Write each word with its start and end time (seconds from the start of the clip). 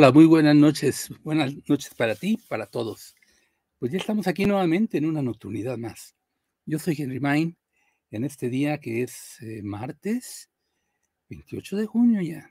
Hola, 0.00 0.12
muy 0.12 0.24
buenas 0.24 0.56
noches. 0.56 1.10
Buenas 1.22 1.52
noches 1.68 1.94
para 1.94 2.14
ti, 2.14 2.38
para 2.48 2.64
todos. 2.64 3.14
Pues 3.78 3.92
ya 3.92 3.98
estamos 3.98 4.26
aquí 4.28 4.46
nuevamente 4.46 4.96
en 4.96 5.04
una 5.04 5.20
nocturnidad 5.20 5.76
más. 5.76 6.16
Yo 6.64 6.78
soy 6.78 6.96
Henry 6.98 7.20
Main 7.20 7.58
en 8.10 8.24
este 8.24 8.48
día 8.48 8.78
que 8.78 9.02
es 9.02 9.36
eh, 9.42 9.60
martes 9.62 10.48
28 11.28 11.76
de 11.76 11.84
junio 11.84 12.22
ya 12.22 12.50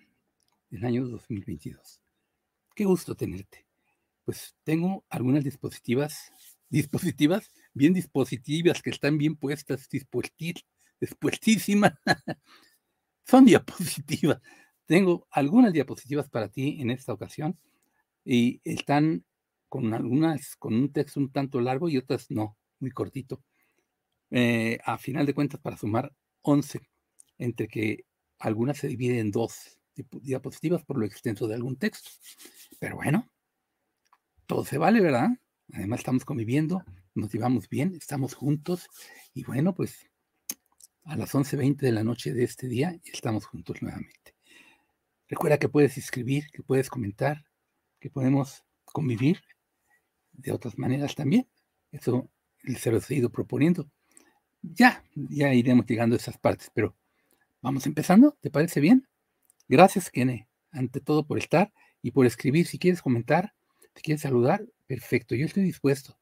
del 0.70 0.86
año 0.86 1.08
2022. 1.08 2.00
Qué 2.76 2.86
gusto 2.86 3.16
tenerte. 3.16 3.66
Pues 4.26 4.56
tengo 4.64 5.04
algunas 5.10 5.44
dispositivas, 5.44 6.32
dispositivas, 6.70 7.50
bien 7.74 7.94
dispositivas 7.94 8.84
que 8.84 8.92
están 8.92 9.18
bien 9.18 9.36
puestas, 9.36 9.90
dispuestísimas. 9.90 11.94
Son 13.26 13.44
diapositivas 13.44 14.40
tengo 14.90 15.28
algunas 15.30 15.72
diapositivas 15.72 16.30
para 16.30 16.50
ti 16.50 16.82
en 16.82 16.90
esta 16.90 17.14
ocasión 17.14 17.60
y 18.26 18.60
están 18.64 19.24
con 19.68 19.94
algunas 19.94 20.56
con 20.56 20.74
un 20.74 20.92
texto 20.92 21.20
un 21.20 21.32
tanto 21.32 21.62
largo 21.62 21.90
y 21.90 21.98
otras 21.98 22.32
no, 22.32 22.58
muy 22.80 22.90
cortito. 22.90 23.44
Eh, 24.32 24.80
a 24.84 24.98
final 24.98 25.28
de 25.28 25.36
cuentas, 25.36 25.62
para 25.62 25.78
sumar 25.78 26.12
11, 26.42 26.82
entre 27.38 27.68
que 27.68 28.06
algunas 28.40 28.80
se 28.80 28.88
dividen 28.88 29.20
en 29.20 29.32
dos 29.32 29.78
diapositivas 30.24 30.84
por 30.84 30.98
lo 30.98 31.06
extenso 31.06 31.48
de 31.48 31.54
algún 31.54 31.76
texto. 31.76 32.10
Pero 32.80 32.96
bueno, 32.96 33.30
todo 34.48 34.66
se 34.66 34.80
vale, 34.80 35.02
¿verdad? 35.02 35.30
Además 35.72 36.00
estamos 36.00 36.26
conviviendo, 36.26 36.84
nos 37.14 37.32
llevamos 37.32 37.70
bien, 37.70 37.94
estamos 37.96 38.34
juntos 38.34 38.88
y 39.36 39.44
bueno, 39.44 39.76
pues 39.76 40.10
a 41.04 41.16
las 41.16 41.36
11.20 41.36 41.78
de 41.78 41.92
la 41.92 42.04
noche 42.04 42.34
de 42.34 42.44
este 42.44 42.68
día 42.68 43.00
estamos 43.06 43.46
juntos 43.46 43.84
nuevamente. 43.84 44.39
Recuerda 45.30 45.60
que 45.60 45.70
puedes 45.70 45.98
escribir, 45.98 46.50
que 46.52 46.64
puedes 46.64 46.90
comentar, 46.90 47.46
que 48.00 48.10
podemos 48.10 48.64
convivir 48.84 49.40
de 50.34 50.52
otras 50.52 50.78
maneras 50.78 51.14
también. 51.14 51.48
Eso 51.92 52.30
se 52.78 52.92
lo 52.92 52.98
he 52.98 53.16
ido 53.16 53.30
proponiendo. 53.30 53.90
Ya, 54.62 55.04
ya 55.16 55.54
iremos 55.54 55.86
llegando 55.86 56.16
a 56.16 56.18
esas 56.18 56.38
partes, 56.38 56.72
pero 56.74 56.96
vamos 57.62 57.86
empezando, 57.86 58.38
¿te 58.42 58.50
parece 58.50 58.80
bien? 58.80 59.08
Gracias, 59.68 60.10
Kene, 60.10 60.48
ante 60.72 61.00
todo 61.00 61.26
por 61.26 61.38
estar 61.38 61.72
y 62.02 62.12
por 62.12 62.26
escribir. 62.26 62.66
Si 62.66 62.80
quieres 62.80 63.02
comentar, 63.02 63.54
si 63.96 64.02
quieres 64.02 64.22
saludar, 64.22 64.66
perfecto, 64.88 65.36
yo 65.36 65.46
estoy 65.46 65.64
dispuesto. 65.64 66.18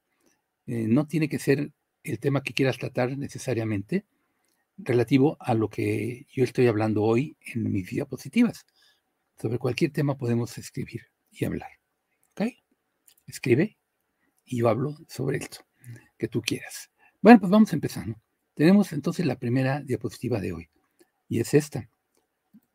Eh, 0.66 0.85
no 0.88 1.07
tiene 1.07 1.29
que 1.29 1.39
ser 1.39 1.72
el 2.03 2.19
tema 2.19 2.44
que 2.44 2.53
quieras 2.53 2.78
tratar 2.78 3.18
necesariamente 3.18 4.06
relativo 4.78 5.38
a 5.39 5.53
lo 5.53 5.69
que 5.69 6.28
yo 6.29 6.44
estoy 6.44 6.68
hablando 6.68 7.03
hoy 7.03 7.38
en 7.53 7.72
mis 7.72 7.89
diapositivas. 7.89 8.66
Sobre 9.40 9.59
cualquier 9.59 9.92
tema 9.92 10.18
podemos 10.18 10.58
escribir 10.58 11.12
y 11.30 11.46
hablar. 11.46 11.70
¿Ok? 12.31 12.53
Escribe 13.28 13.78
y 14.44 14.58
yo 14.58 14.70
hablo 14.70 14.98
sobre 15.08 15.38
esto 15.38 15.59
que 16.18 16.28
tú 16.28 16.42
quieras. 16.42 16.90
Bueno, 17.22 17.40
pues 17.40 17.52
vamos 17.52 17.72
empezando. 17.74 18.20
Tenemos 18.56 18.94
entonces 18.94 19.25
la 19.25 19.38
primera 19.38 19.81
diapositiva 19.81 20.40
de 20.40 20.53
hoy 20.53 20.70
y 21.30 21.40
es 21.40 21.53
esta. 21.53 21.90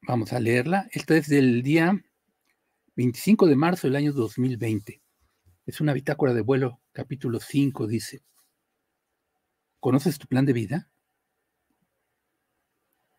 Vamos 0.03 0.33
a 0.33 0.39
leerla. 0.39 0.89
Esta 0.93 1.17
es 1.17 1.29
del 1.29 1.63
día 1.63 2.01
25 2.95 3.47
de 3.47 3.57
marzo 3.57 3.89
del 3.89 3.97
año 3.97 4.13
2020. 4.13 5.03
Es 5.67 5.81
una 5.81 5.93
bitácora 5.93 6.35
de 6.35 6.43
vuelo, 6.43 6.81
capítulo 6.93 7.41
5, 7.41 7.89
dice. 7.89 8.23
¿Conoces 9.81 10.19
tu 10.19 10.29
plan 10.29 10.47
de 10.47 10.53
vida? 10.53 10.91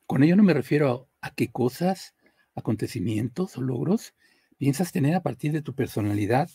Con 0.06 0.24
ello 0.24 0.38
no 0.38 0.44
me 0.44 0.54
refiero 0.54 1.10
a, 1.22 1.28
a 1.28 1.34
qué 1.34 1.52
cosas 1.52 2.14
acontecimientos 2.56 3.58
o 3.58 3.62
logros 3.62 4.14
piensas 4.58 4.92
tener 4.92 5.16
a 5.16 5.24
partir 5.24 5.52
de 5.52 5.62
tu 5.62 5.74
personalidad 5.76 6.50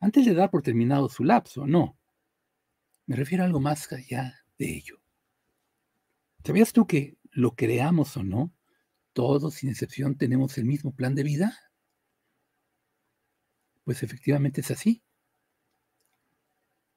antes 0.00 0.24
de 0.24 0.34
dar 0.34 0.50
por 0.50 0.62
terminado 0.62 1.08
su 1.10 1.24
lapso, 1.24 1.66
no. 1.66 1.98
Me 3.06 3.16
refiero 3.16 3.44
a 3.44 3.46
algo 3.46 3.60
más 3.60 3.92
allá 3.92 4.44
de 4.56 4.74
ello. 4.74 5.00
¿Sabías 6.44 6.72
tú 6.72 6.86
que 6.86 7.18
lo 7.30 7.54
creamos 7.54 8.16
o 8.16 8.22
no, 8.22 8.52
todos 9.12 9.54
sin 9.54 9.68
excepción 9.68 10.16
tenemos 10.16 10.56
el 10.56 10.64
mismo 10.64 10.94
plan 10.94 11.14
de 11.14 11.22
vida? 11.22 11.58
Pues 13.84 14.02
efectivamente 14.02 14.62
es 14.62 14.70
así. 14.70 15.02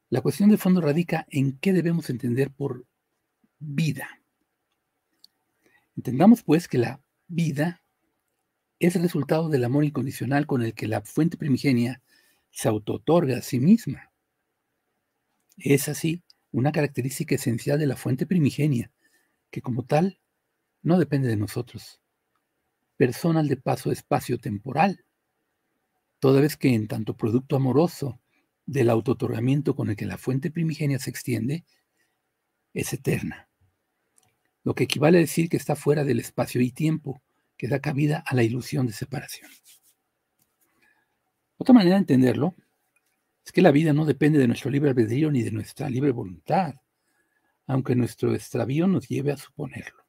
La 0.09 0.21
cuestión 0.21 0.49
de 0.49 0.57
fondo 0.57 0.79
radica 0.79 1.25
en 1.29 1.57
qué 1.57 1.73
debemos 1.73 2.09
entender 2.09 2.51
por 2.51 2.85
vida. 3.59 4.21
Entendamos 5.97 6.43
pues 6.43 6.67
que 6.67 6.77
la 6.77 7.01
vida 7.27 7.82
es 8.87 9.01
resultado 9.01 9.47
del 9.47 9.63
amor 9.63 9.85
incondicional 9.85 10.45
con 10.45 10.61
el 10.61 10.73
que 10.73 10.89
la 10.89 10.99
fuente 10.99 11.37
primigenia 11.37 12.01
se 12.51 12.67
autotorga 12.67 13.37
a 13.37 13.41
sí 13.41 13.61
misma. 13.61 14.11
Es 15.57 15.87
así 15.87 16.21
una 16.51 16.73
característica 16.73 17.35
esencial 17.35 17.79
de 17.79 17.87
la 17.87 17.95
fuente 17.95 18.25
primigenia, 18.25 18.91
que 19.51 19.61
como 19.61 19.85
tal 19.85 20.19
no 20.81 20.99
depende 20.99 21.29
de 21.29 21.37
nosotros. 21.37 22.01
Personal 22.97 23.47
de 23.47 23.55
paso 23.55 23.89
espacio-temporal, 23.89 25.05
toda 26.19 26.41
vez 26.41 26.57
que 26.57 26.73
en 26.73 26.89
tanto 26.89 27.15
producto 27.15 27.55
amoroso 27.55 28.19
del 28.65 28.89
autotorgamiento 28.89 29.77
con 29.77 29.91
el 29.91 29.95
que 29.95 30.05
la 30.05 30.17
fuente 30.17 30.51
primigenia 30.51 30.99
se 30.99 31.09
extiende, 31.09 31.63
es 32.73 32.91
eterna. 32.91 33.47
Lo 34.65 34.75
que 34.75 34.83
equivale 34.83 35.19
a 35.19 35.21
decir 35.21 35.47
que 35.47 35.57
está 35.57 35.77
fuera 35.77 36.03
del 36.03 36.19
espacio 36.19 36.59
y 36.59 36.71
tiempo, 36.71 37.21
que 37.63 37.69
da 37.69 37.79
cabida 37.79 38.21
a 38.27 38.35
la 38.35 38.43
ilusión 38.43 38.87
de 38.87 38.91
separación. 38.91 39.49
Otra 41.55 41.73
manera 41.73 41.95
de 41.95 42.01
entenderlo 42.01 42.55
es 43.45 43.53
que 43.53 43.61
la 43.61 43.71
vida 43.71 43.93
no 43.93 44.03
depende 44.03 44.37
de 44.37 44.47
nuestro 44.47 44.69
libre 44.69 44.89
albedrío 44.89 45.31
ni 45.31 45.43
de 45.43 45.51
nuestra 45.51 45.89
libre 45.89 46.11
voluntad, 46.11 46.75
aunque 47.65 47.95
nuestro 47.95 48.35
extravío 48.35 48.85
nos 48.85 49.07
lleve 49.07 49.31
a 49.31 49.37
suponerlo. 49.37 50.03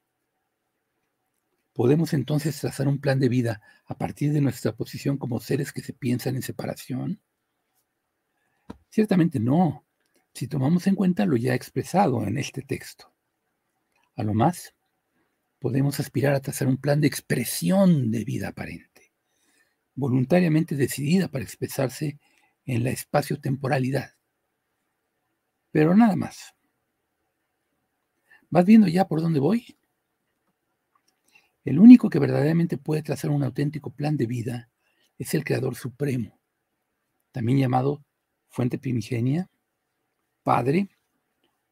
¿Podemos 1.73 2.13
entonces 2.13 2.59
trazar 2.59 2.89
un 2.89 2.99
plan 2.99 3.21
de 3.21 3.29
vida 3.29 3.63
a 3.87 3.97
partir 3.97 4.33
de 4.33 4.41
nuestra 4.41 4.73
posición 4.73 5.17
como 5.17 5.39
seres 5.39 5.73
que 5.73 5.81
se 5.81 5.93
piensan 5.93 6.35
en 6.35 6.43
separación? 6.43 7.21
Ciertamente 8.89 9.39
no, 9.39 9.85
si 10.33 10.49
tomamos 10.49 10.89
en 10.89 10.97
cuenta 10.97 11.25
lo 11.25 11.37
ya 11.37 11.55
expresado 11.55 12.27
en 12.27 12.37
este 12.37 12.63
texto. 12.63 13.15
A 14.17 14.25
lo 14.25 14.35
más, 14.35 14.75
podemos 15.65 15.99
aspirar 15.99 16.35
a 16.35 16.41
trazar 16.41 16.69
un 16.69 16.77
plan 16.77 17.01
de 17.01 17.07
expresión 17.07 18.11
de 18.11 18.23
vida 18.23 18.49
aparente, 18.49 19.15
voluntariamente 19.95 20.77
decidida 20.77 21.29
para 21.29 21.43
expresarse 21.43 22.19
en 22.67 22.85
la 22.85 22.91
espacio-temporalidad. 22.91 24.11
Pero 25.71 25.97
nada 25.97 26.17
más. 26.17 26.53
¿Vas 28.51 28.67
viendo 28.67 28.89
ya 28.89 29.09
por 29.09 29.23
dónde 29.23 29.41
voy? 29.41 29.79
El 31.65 31.79
único 31.79 32.11
que 32.11 32.19
verdaderamente 32.19 32.77
puede 32.77 33.03
trazar 33.03 33.31
un 33.31 33.43
auténtico 33.43 33.89
plan 33.89 34.19
de 34.19 34.27
vida 34.27 34.71
es 35.17 35.33
el 35.33 35.45
Creador 35.45 35.77
Supremo, 35.77 36.39
también 37.33 37.57
llamado 37.57 38.05
Fuente 38.51 38.77
Primigenia, 38.77 39.49
Padre 40.43 40.91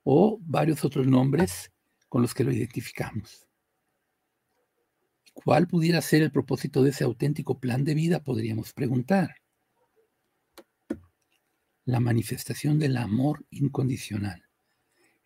o 0.02 0.38
varios 0.40 0.82
otros 0.82 1.06
nombres 1.06 1.70
con 2.08 2.22
los 2.22 2.32
que 2.32 2.44
lo 2.44 2.52
identificamos. 2.52 3.51
¿Cuál 5.32 5.66
pudiera 5.66 6.00
ser 6.00 6.22
el 6.22 6.30
propósito 6.30 6.82
de 6.82 6.90
ese 6.90 7.04
auténtico 7.04 7.58
plan 7.58 7.84
de 7.84 7.94
vida? 7.94 8.22
Podríamos 8.22 8.72
preguntar. 8.72 9.36
La 11.84 12.00
manifestación 12.00 12.78
del 12.78 12.96
amor 12.96 13.44
incondicional 13.50 14.44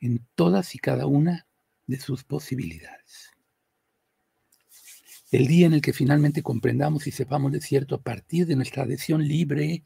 en 0.00 0.26
todas 0.34 0.74
y 0.74 0.78
cada 0.78 1.06
una 1.06 1.46
de 1.86 1.98
sus 1.98 2.24
posibilidades. 2.24 3.30
El 5.30 5.46
día 5.48 5.66
en 5.66 5.74
el 5.74 5.80
que 5.80 5.92
finalmente 5.92 6.42
comprendamos 6.42 7.06
y 7.06 7.10
sepamos 7.10 7.52
de 7.52 7.60
cierto 7.60 7.96
a 7.96 8.02
partir 8.02 8.46
de 8.46 8.56
nuestra 8.56 8.84
adhesión 8.84 9.26
libre, 9.26 9.84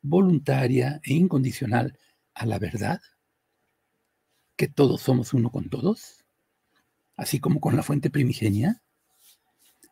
voluntaria 0.00 1.00
e 1.04 1.14
incondicional 1.14 1.98
a 2.34 2.46
la 2.46 2.58
verdad, 2.58 3.00
que 4.56 4.66
todos 4.66 5.02
somos 5.02 5.34
uno 5.34 5.50
con 5.50 5.68
todos, 5.68 6.24
así 7.16 7.38
como 7.38 7.60
con 7.60 7.76
la 7.76 7.82
fuente 7.82 8.10
primigenia, 8.10 8.82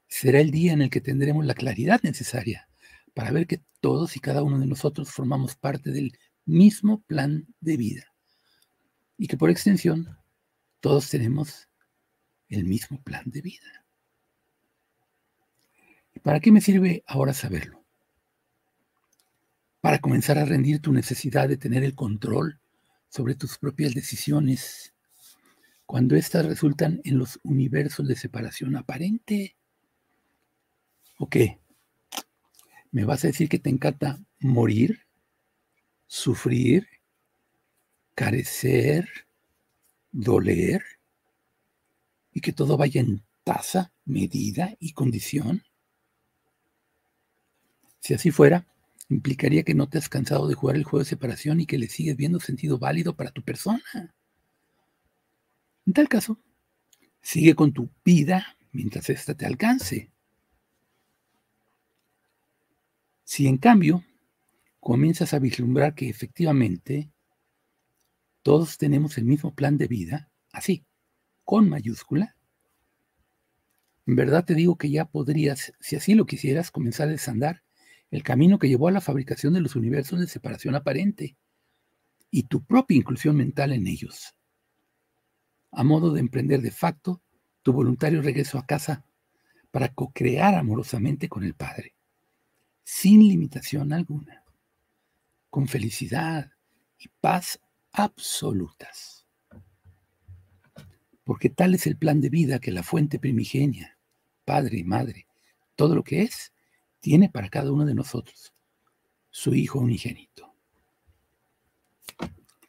será 0.09 0.41
el 0.41 0.51
día 0.51 0.73
en 0.73 0.83
el 0.83 0.91
que 0.91 1.01
tendremos 1.01 1.45
la 1.45 1.55
claridad 1.55 2.01
necesaria 2.03 2.69
para 3.15 3.33
ver 3.33 3.47
que 3.47 3.63
todos 3.81 4.17
y 4.17 4.21
cada 4.21 4.43
uno 4.43 4.59
de 4.59 4.67
nosotros 4.67 5.11
formamos 5.11 5.57
parte 5.57 5.91
del 5.91 6.19
mismo 6.45 7.03
plan 7.03 7.47
de 7.61 7.77
vida 7.77 8.05
y 9.19 9.27
que 9.27 9.37
por 9.37 9.51
extensión 9.51 10.17
todos 10.81 11.09
tenemos 11.11 11.69
el 12.49 12.65
mismo 12.65 13.03
plan 13.03 13.25
de 13.27 13.41
vida. 13.41 13.85
¿Y 16.15 16.21
para 16.21 16.41
qué 16.41 16.53
me 16.53 16.61
sirve 16.61 17.03
ahora 17.07 17.35
saberlo? 17.35 17.85
Para 19.81 19.99
comenzar 19.99 20.39
a 20.39 20.45
rendir 20.45 20.81
tu 20.81 20.93
necesidad 20.93 21.49
de 21.49 21.57
tener 21.57 21.85
el 21.85 21.95
control 21.95 22.61
sobre 23.09 23.35
tus 23.35 23.59
propias 23.59 23.95
decisiones 23.95 24.95
cuando 25.87 26.17
éstas 26.17 26.47
resultan 26.47 27.01
en 27.05 27.19
los 27.19 27.39
universos 27.45 28.09
de 28.09 28.17
separación 28.17 28.77
aparente 28.77 29.56
¿O 31.19 31.29
qué? 31.29 31.59
¿Me 32.91 33.05
vas 33.05 33.25
a 33.25 33.29
decir 33.29 33.49
que 33.49 33.59
te 33.59 33.71
encanta 33.71 34.19
morir, 34.39 35.07
sufrir, 36.07 36.87
carecer, 38.15 39.09
doler 40.13 40.83
y 42.33 42.41
que 42.41 42.53
todo 42.53 42.77
vaya 42.77 43.01
en 43.01 43.25
tasa, 43.45 43.93
medida 44.05 44.77
y 44.79 44.93
condición? 44.93 45.63
Si 48.01 48.15
así 48.15 48.31
fuera, 48.31 48.67
implicaría 49.09 49.63
que 49.63 49.75
no 49.75 49.89
te 49.89 49.99
has 49.99 50.09
cansado 50.09 50.49
de 50.49 50.55
jugar 50.55 50.77
el 50.77 50.85
juego 50.85 50.99
de 50.99 51.09
separación 51.09 51.61
y 51.61 51.67
que 51.67 51.79
le 51.79 51.89
sigues 51.89 52.17
viendo 52.17 52.41
sentido 52.41 52.79
válido 52.79 53.17
para 53.17 53.31
tu 53.31 53.43
persona. 53.43 53.83
En 55.87 55.93
tal 55.93 56.09
caso, 56.09 56.39
sigue 57.23 57.55
con 57.55 57.73
tu 57.73 57.91
vida 58.05 58.57
mientras 58.73 59.09
ésta 59.11 59.35
te 59.35 59.47
alcance. 59.47 60.11
Si 63.27 63.49
en 63.49 63.59
cambio 63.59 64.05
comienzas 64.79 65.35
a 65.35 65.41
vislumbrar 65.41 65.97
que 65.97 66.09
efectivamente 66.09 67.11
todos 68.43 68.79
tenemos 68.79 69.19
el 69.19 69.25
mismo 69.25 69.53
plan 69.53 69.79
de 69.79 69.89
vida, 69.89 70.31
así, 70.53 70.87
con 71.45 71.69
mayúscula, 71.69 72.37
en 74.07 74.15
verdad 74.15 74.45
te 74.45 74.55
digo 74.55 74.79
que 74.79 74.91
ya 74.91 75.07
podrías, 75.07 75.73
si 75.81 75.97
así 75.97 76.15
lo 76.15 76.25
quisieras, 76.25 76.71
comenzar 76.71 77.09
a 77.09 77.11
desandar 77.11 77.65
el 78.13 78.23
camino 78.23 78.61
que 78.61 78.69
llevó 78.69 78.87
a 78.87 78.93
la 78.93 79.01
fabricación 79.01 79.55
de 79.55 79.61
los 79.61 79.75
universos 79.75 80.21
de 80.21 80.29
separación 80.29 80.77
aparente 80.77 81.37
y 82.31 82.45
tu 82.45 82.65
propia 82.65 82.97
inclusión 82.97 83.35
mental 83.35 83.73
en 83.73 83.89
ellos, 83.89 84.37
a 85.73 85.83
modo 85.83 86.13
de 86.13 86.21
emprender 86.21 86.63
de 86.63 86.71
facto 86.71 87.21
tu 87.63 87.73
voluntario 87.73 88.23
regreso 88.23 88.57
a 88.57 88.67
casa 88.67 89.05
para 89.73 89.93
co-crear 89.93 90.55
amorosamente 90.55 91.29
con 91.29 91.43
el 91.43 91.55
Padre, 91.55 91.96
sin 92.87 93.29
limitación 93.29 93.93
alguna, 93.93 94.45
con 95.51 95.67
felicidad 95.67 96.53
y 96.97 97.09
paz 97.21 97.59
absolutas. 97.91 99.27
Porque 101.25 101.51
tal 101.51 101.75
es 101.75 101.89
el 101.89 101.97
plan 101.97 102.21
de 102.21 102.29
vida 102.29 102.61
que 102.61 102.71
la 102.71 102.85
fuente 102.85 103.19
primigenia, 103.19 103.99
Padre 104.45 104.79
y 104.79 104.85
Madre, 104.85 105.27
todo 105.75 105.97
lo 105.97 106.05
que 106.05 106.23
es, 106.23 106.53
tiene 107.01 107.29
para 107.29 107.49
cada 107.49 107.73
uno 107.73 107.85
de 107.85 107.95
nosotros, 107.95 108.55
su 109.31 109.53
Hijo 109.53 109.81
unigénito. 109.81 110.55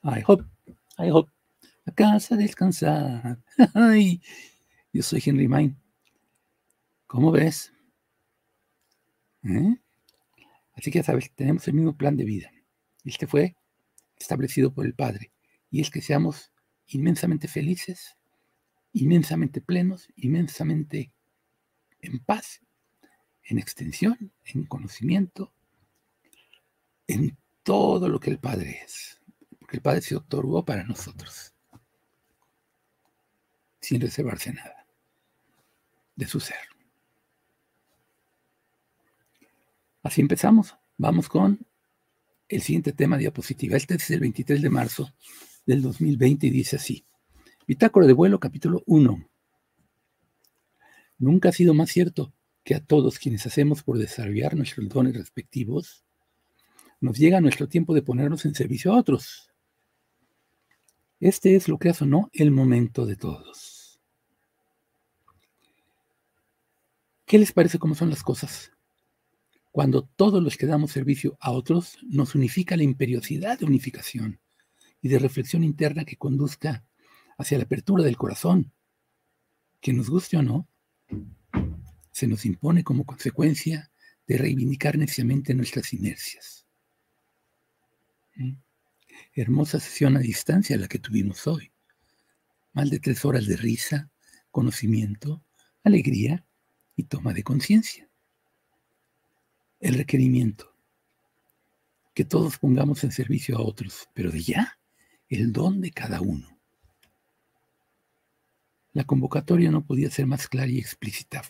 I 0.04 0.24
hope, 0.26 0.44
I 0.98 1.12
hope, 1.12 1.32
casa 1.94 2.36
descansar. 2.36 3.40
Yo 4.94 5.04
soy 5.04 5.22
Henry 5.24 5.48
Main. 5.48 5.78
¿Cómo 7.06 7.30
ves? 7.32 7.72
¿Eh? 9.44 9.78
Así 10.78 10.92
que 10.92 11.00
ya 11.00 11.04
sabes, 11.04 11.32
tenemos 11.34 11.68
el 11.68 11.74
mismo 11.74 11.98
plan 11.98 12.16
de 12.16 12.24
vida. 12.24 12.52
Este 13.04 13.28
fue 13.28 13.56
establecido 14.16 14.74
por 14.74 14.86
el 14.86 14.94
Padre. 14.94 15.32
Y 15.70 15.82
es 15.82 15.90
que 15.90 16.02
seamos 16.02 16.52
inmensamente 16.88 17.48
felices, 17.48 18.16
inmensamente 18.94 19.60
plenos, 19.60 20.08
inmensamente 20.16 21.12
en 22.00 22.20
paz 22.20 22.62
en 23.48 23.60
extensión, 23.60 24.34
en 24.44 24.66
conocimiento, 24.66 25.54
en 27.08 27.38
todo 27.64 28.10
lo 28.10 28.20
que 28.20 28.30
el 28.30 28.40
Padre 28.40 28.82
es. 28.84 29.22
Porque 29.60 29.78
el 29.78 29.82
Padre 29.82 30.02
se 30.02 30.16
otorgó 30.16 30.64
para 30.66 30.84
nosotros, 30.84 31.54
sin 33.80 34.02
reservarse 34.02 34.54
nada 34.54 34.86
de 36.16 36.28
su 36.28 36.40
ser. 36.40 36.58
Así 40.08 40.22
empezamos. 40.22 40.74
Vamos 40.96 41.28
con 41.28 41.68
el 42.48 42.62
siguiente 42.62 42.94
tema 42.94 43.18
diapositiva. 43.18 43.76
Este 43.76 43.96
es 43.96 44.10
el 44.10 44.22
23 44.22 44.62
de 44.62 44.70
marzo 44.70 45.14
del 45.66 45.82
2020 45.82 46.48
y 46.48 46.50
dice 46.50 46.78
así. 46.78 47.06
Bitácora 47.68 48.08
de 48.08 48.14
vuelo, 48.14 48.40
capítulo 48.40 48.84
1. 48.86 49.30
Nunca 51.18 51.50
ha 51.50 51.52
sido 51.52 51.74
más 51.74 51.90
cierto 51.90 52.34
que 52.64 52.74
a 52.74 52.80
todos 52.80 53.20
quienes 53.20 53.46
hacemos 53.48 53.84
por 53.84 53.98
desarrollar 53.98 54.56
nuestros 54.56 54.88
dones 54.88 55.14
respectivos, 55.14 56.06
nos 57.02 57.18
llega 57.18 57.42
nuestro 57.42 57.68
tiempo 57.68 57.94
de 57.94 58.02
ponernos 58.02 58.46
en 58.46 58.56
servicio 58.56 58.94
a 58.94 58.98
otros. 58.98 59.52
Este 61.20 61.58
es 61.58 61.68
lo 61.68 61.78
que 61.80 61.90
hace 61.90 62.06
no 62.06 62.30
el 62.32 62.52
momento 62.52 63.06
de 63.06 63.18
todos. 63.18 64.00
¿Qué 67.26 67.38
les 67.38 67.52
parece 67.52 67.78
cómo 67.78 67.94
son 67.94 68.10
las 68.10 68.24
cosas? 68.24 68.72
Cuando 69.78 70.02
todos 70.02 70.42
los 70.42 70.58
que 70.58 70.66
damos 70.66 70.90
servicio 70.90 71.38
a 71.40 71.52
otros 71.52 72.00
nos 72.02 72.34
unifica 72.34 72.76
la 72.76 72.82
imperiosidad 72.82 73.60
de 73.60 73.68
unificación 73.68 74.40
y 75.04 75.08
de 75.08 75.20
reflexión 75.20 75.64
interna 75.64 76.04
que 76.04 76.18
conduzca 76.18 76.84
hacia 77.38 77.60
la 77.60 77.66
apertura 77.66 78.04
del 78.04 78.18
corazón, 78.18 78.74
que 79.80 79.94
nos 79.94 80.10
guste 80.10 80.36
o 80.36 80.42
no, 80.42 80.68
se 82.12 82.26
nos 82.26 82.44
impone 82.48 82.84
como 82.84 83.06
consecuencia 83.06 83.92
de 84.26 84.40
reivindicar 84.40 84.98
neciamente 84.98 85.54
nuestras 85.54 85.94
inercias. 85.94 86.66
¿Mm? 88.34 88.54
Hermosa 89.34 89.80
sesión 89.80 90.18
a 90.18 90.22
distancia 90.22 90.76
la 90.76 90.88
que 90.88 90.98
tuvimos 90.98 91.46
hoy. 91.46 91.72
Más 92.74 92.90
de 92.90 92.98
tres 92.98 93.24
horas 93.26 93.46
de 93.46 93.58
risa, 93.58 94.10
conocimiento, 94.50 95.44
alegría 95.84 96.44
y 96.96 97.04
toma 97.04 97.32
de 97.32 97.44
conciencia. 97.44 98.07
El 99.80 99.94
requerimiento. 99.94 100.74
Que 102.16 102.26
todos 102.26 102.58
pongamos 102.58 103.04
en 103.04 103.12
servicio 103.12 103.58
a 103.58 103.62
otros, 103.62 104.10
pero 104.14 104.32
de 104.32 104.42
ya 104.42 104.80
el 105.30 105.54
don 105.54 105.82
de 105.82 105.92
cada 105.92 106.20
uno. 106.22 106.60
La 108.94 109.04
convocatoria 109.04 109.70
no 109.70 109.86
podía 109.86 110.10
ser 110.10 110.26
más 110.26 110.48
clara 110.48 110.70
y 110.70 110.80
explícita 110.80 111.44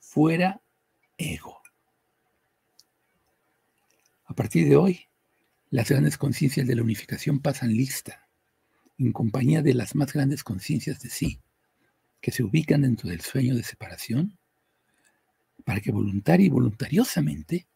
fuera 0.00 0.60
ego. 1.16 1.60
A 4.24 4.34
partir 4.34 4.68
de 4.68 4.74
hoy, 4.74 5.06
las 5.70 5.90
grandes 5.90 6.18
conciencias 6.18 6.66
de 6.66 6.74
la 6.74 6.82
unificación 6.82 7.38
pasan 7.38 7.72
lista, 7.72 8.28
en 8.98 9.12
compañía 9.12 9.62
de 9.62 9.74
las 9.74 9.94
más 9.94 10.12
grandes 10.12 10.42
conciencias 10.42 11.00
de 11.00 11.10
sí, 11.10 11.40
que 12.20 12.32
se 12.32 12.42
ubican 12.42 12.82
dentro 12.82 13.08
del 13.08 13.20
sueño 13.20 13.54
de 13.54 13.62
separación, 13.62 14.39
para 15.64 15.80
que 15.80 15.92
voluntaria 15.92 16.46
y 16.46 16.50
voluntariosamente 16.50 17.66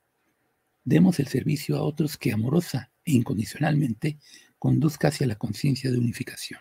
demos 0.85 1.19
el 1.21 1.29
servicio 1.29 1.77
a 1.77 1.83
otros 1.83 2.17
que 2.17 2.33
amorosa 2.33 2.91
e 3.05 3.13
incondicionalmente 3.13 4.19
conduzca 4.59 5.09
hacia 5.09 5.27
la 5.27 5.37
conciencia 5.37 5.91
de 5.91 5.99
unificación. 5.99 6.61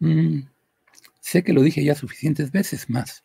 Mm, 0.00 0.40
Sé 1.20 1.44
que 1.44 1.52
lo 1.52 1.62
dije 1.62 1.84
ya 1.84 1.94
suficientes 1.94 2.50
veces 2.50 2.90
más. 2.90 3.24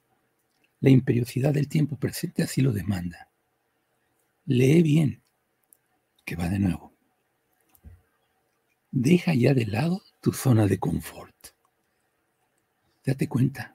La 0.79 0.89
imperiosidad 0.89 1.53
del 1.53 1.67
tiempo 1.67 1.97
presente 1.97 2.43
así 2.43 2.61
lo 2.61 2.71
demanda. 2.71 3.29
Lee 4.45 4.83
bien, 4.83 5.23
que 6.23 6.35
va 6.35 6.49
de 6.49 6.59
nuevo. 6.59 6.93
Deja 8.91 9.33
ya 9.33 9.53
de 9.53 9.65
lado 9.65 10.03
tu 10.21 10.33
zona 10.33 10.67
de 10.67 10.77
confort. 10.77 11.35
Date 13.03 13.27
cuenta, 13.27 13.74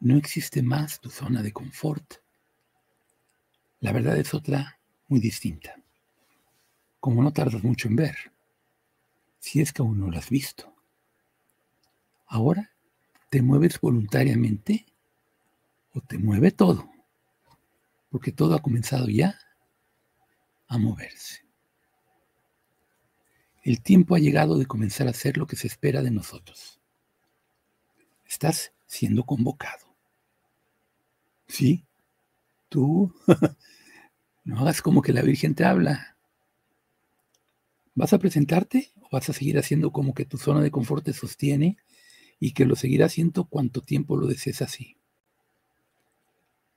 no 0.00 0.16
existe 0.16 0.62
más 0.62 1.00
tu 1.00 1.10
zona 1.10 1.42
de 1.42 1.52
confort. 1.52 2.14
La 3.80 3.92
verdad 3.92 4.18
es 4.18 4.34
otra 4.34 4.78
muy 5.08 5.20
distinta. 5.20 5.76
Como 6.98 7.22
no 7.22 7.32
tardas 7.32 7.62
mucho 7.62 7.88
en 7.88 7.96
ver, 7.96 8.16
si 9.38 9.60
es 9.60 9.72
que 9.72 9.82
aún 9.82 10.00
no 10.00 10.10
la 10.10 10.18
has 10.18 10.28
visto. 10.28 10.74
Ahora 12.26 12.70
¿Te 13.30 13.42
mueves 13.42 13.80
voluntariamente 13.80 14.86
o 15.94 16.00
te 16.00 16.18
mueve 16.18 16.50
todo? 16.50 16.90
Porque 18.10 18.32
todo 18.32 18.56
ha 18.56 18.60
comenzado 18.60 19.08
ya 19.08 19.38
a 20.66 20.76
moverse. 20.76 21.44
El 23.62 23.80
tiempo 23.80 24.16
ha 24.16 24.18
llegado 24.18 24.58
de 24.58 24.66
comenzar 24.66 25.06
a 25.06 25.10
hacer 25.10 25.36
lo 25.36 25.46
que 25.46 25.54
se 25.54 25.68
espera 25.68 26.02
de 26.02 26.10
nosotros. 26.10 26.80
Estás 28.26 28.72
siendo 28.86 29.24
convocado. 29.24 29.89
Sí, 31.50 31.84
tú 32.68 33.12
no 34.44 34.60
hagas 34.60 34.82
como 34.82 35.02
que 35.02 35.12
la 35.12 35.22
Virgen 35.22 35.54
te 35.54 35.64
habla. 35.64 36.16
¿Vas 37.94 38.12
a 38.12 38.18
presentarte 38.18 38.92
o 39.02 39.08
vas 39.10 39.28
a 39.28 39.32
seguir 39.32 39.58
haciendo 39.58 39.90
como 39.90 40.14
que 40.14 40.24
tu 40.24 40.38
zona 40.38 40.60
de 40.60 40.70
confort 40.70 41.04
te 41.04 41.12
sostiene 41.12 41.76
y 42.38 42.52
que 42.52 42.64
lo 42.64 42.74
seguirá 42.76 43.06
haciendo 43.06 43.44
cuanto 43.44 43.82
tiempo 43.82 44.16
lo 44.16 44.26
desees 44.26 44.62
así. 44.62 44.96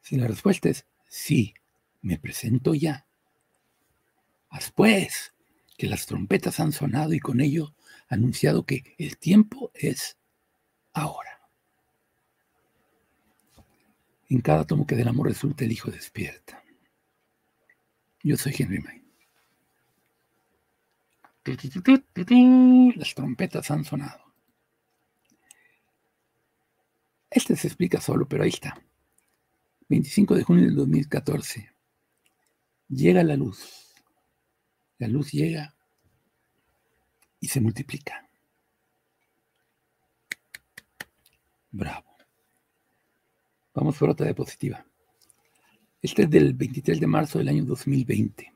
Si 0.01 0.18
la 0.18 0.27
respuesta 0.27 0.70
es 0.70 0.86
sí, 1.08 1.53
me 2.01 2.20
presento 2.20 2.74
ya. 2.74 3.08
Haz 4.50 4.72
pues 4.72 5.34
que 5.77 5.88
las 5.88 6.06
trompetas 6.06 6.60
han 6.60 6.74
sonado 6.74 7.13
y 7.13 7.20
con 7.20 7.39
ello 7.39 7.74
anunciado 8.10 8.65
que 8.65 8.96
el 8.98 9.18
tiempo 9.18 9.72
es 9.74 10.18
ahora. 10.92 11.33
En 14.34 14.42
cada 14.42 14.66
tomo 14.66 14.88
que 14.88 14.96
del 14.96 15.08
amor 15.08 15.28
resulta 15.28 15.63
el 15.63 15.72
hijo 15.72 15.92
despierta. 15.92 16.63
Yo 18.24 18.36
soy 18.36 18.56
Henry 18.58 18.80
May. 18.80 19.04
Las 22.96 23.13
trompetas 23.13 23.70
han 23.70 23.86
sonado. 23.86 24.34
Este 27.30 27.56
se 27.56 27.68
explica 27.68 28.02
solo, 28.02 28.28
pero 28.28 28.42
ahí 28.42 28.50
está. 28.50 28.75
25 29.90 30.34
de 30.34 30.44
junio 30.44 30.66
del 30.66 30.78
2014. 30.78 31.72
Llega 32.88 33.22
la 33.24 33.36
luz. 33.36 33.94
La 34.98 35.08
luz 35.08 35.32
llega 35.32 35.75
y 37.40 37.50
se 37.50 37.62
multiplica. 37.62 38.28
Bravo. 41.70 42.12
Vamos 43.75 43.98
por 43.98 44.12
otra 44.12 44.27
diapositiva. 44.27 44.86
Este 46.00 46.24
es 46.24 46.30
del 46.30 46.53
23 46.53 47.00
de 47.00 47.08
marzo 47.08 47.39
del 47.39 47.48
año 47.48 47.65
2020. 47.65 48.53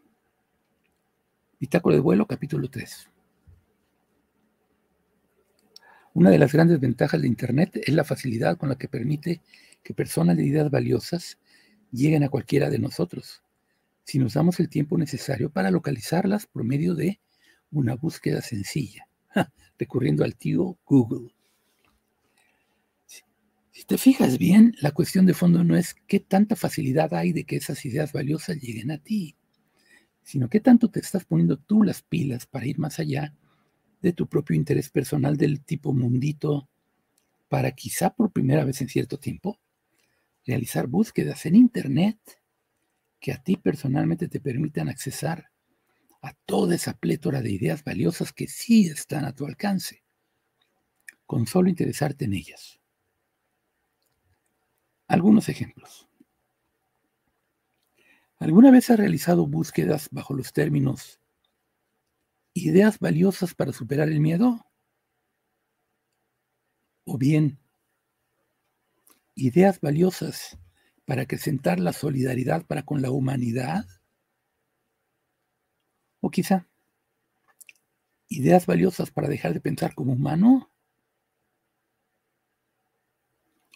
Bitácora 1.60 1.96
de 1.96 2.02
vuelo, 2.02 2.28
capítulo 2.28 2.70
3. 2.70 3.10
Una 6.14 6.30
de 6.30 6.38
las 6.38 6.54
grandes 6.54 6.80
ventajas 6.80 7.20
de 7.20 7.28
Internet 7.28 7.82
es 7.84 7.96
la 7.96 8.04
facilidad 8.04 8.58
con 8.58 8.70
la 8.70 8.78
que 8.78 8.88
permite 8.88 9.42
que 9.82 9.96
personas 9.96 10.38
de 10.38 10.46
ideas 10.46 10.70
valiosas 10.70 11.40
lleguen 11.92 12.24
a 12.24 12.30
cualquiera 12.30 12.70
de 12.70 12.78
nosotros, 12.78 13.42
si 14.04 14.20
nos 14.20 14.36
damos 14.36 14.60
el 14.60 14.70
tiempo 14.70 15.00
necesario 15.00 15.50
para 15.50 15.72
localizarlas 15.72 16.46
por 16.46 16.64
medio 16.64 16.94
de 16.94 17.20
una 17.72 17.96
búsqueda 17.96 18.42
sencilla, 18.42 19.08
recurriendo 19.80 20.24
al 20.24 20.36
tío 20.36 20.78
Google. 20.86 21.37
Si 23.78 23.84
te 23.84 24.00
fijas 24.00 24.40
bien, 24.40 24.76
la 24.82 24.92
cuestión 24.92 25.28
de 25.28 25.36
fondo 25.36 25.64
no 25.64 25.78
es 25.78 25.96
qué 26.08 26.20
tanta 26.20 26.56
facilidad 26.56 27.14
hay 27.14 27.32
de 27.32 27.44
que 27.44 27.58
esas 27.58 27.86
ideas 27.86 28.12
valiosas 28.12 28.58
lleguen 28.58 28.90
a 28.90 28.98
ti 28.98 29.38
sino 30.28 30.50
qué 30.50 30.60
tanto 30.60 30.90
te 30.90 31.00
estás 31.00 31.24
poniendo 31.24 31.56
tú 31.56 31.84
las 31.84 32.02
pilas 32.02 32.46
para 32.46 32.66
ir 32.66 32.80
más 32.80 33.00
allá 33.00 33.34
de 34.02 34.12
tu 34.12 34.28
propio 34.28 34.58
interés 34.58 34.90
personal 34.90 35.38
del 35.38 35.64
tipo 35.64 35.94
mundito, 35.94 36.68
para 37.48 37.72
quizá 37.72 38.10
por 38.10 38.34
primera 38.34 38.66
vez 38.66 38.82
en 38.82 38.90
cierto 38.90 39.20
tiempo 39.20 39.58
realizar 40.46 40.88
búsquedas 40.88 41.46
en 41.46 41.56
Internet 41.56 42.20
que 43.22 43.32
a 43.32 43.42
ti 43.42 43.56
personalmente 43.56 44.28
te 44.28 44.42
permitan 44.42 44.90
accesar 44.90 45.50
a 46.22 46.34
toda 46.46 46.76
esa 46.76 46.98
plétora 46.98 47.42
de 47.42 47.52
ideas 47.52 47.86
valiosas 47.86 48.34
que 48.34 48.48
sí 48.48 48.88
están 48.88 49.24
a 49.24 49.34
tu 49.34 49.46
alcance, 49.46 50.04
con 51.26 51.48
solo 51.48 51.70
interesarte 51.70 52.26
en 52.26 52.34
ellas. 52.34 52.82
Algunos 55.10 55.48
ejemplos. 55.48 56.08
¿Alguna 58.40 58.70
vez 58.70 58.90
has 58.92 59.00
realizado 59.00 59.48
búsquedas 59.48 60.10
bajo 60.12 60.34
los 60.36 60.54
términos 60.54 61.20
ideas 62.56 63.00
valiosas 63.00 63.54
para 63.54 63.72
superar 63.72 64.10
el 64.10 64.20
miedo? 64.20 64.68
O 67.06 67.18
bien, 67.18 67.58
ideas 69.36 69.80
valiosas 69.80 70.58
para 71.06 71.22
acrecentar 71.22 71.80
la 71.80 71.94
solidaridad 71.94 72.66
para 72.66 72.84
con 72.84 73.02
la 73.02 73.12
humanidad? 73.12 73.86
O 76.22 76.30
quizá, 76.30 76.68
ideas 78.30 78.66
valiosas 78.66 79.12
para 79.12 79.30
dejar 79.30 79.54
de 79.54 79.62
pensar 79.62 79.94
como 79.96 80.14
humano? 80.14 80.70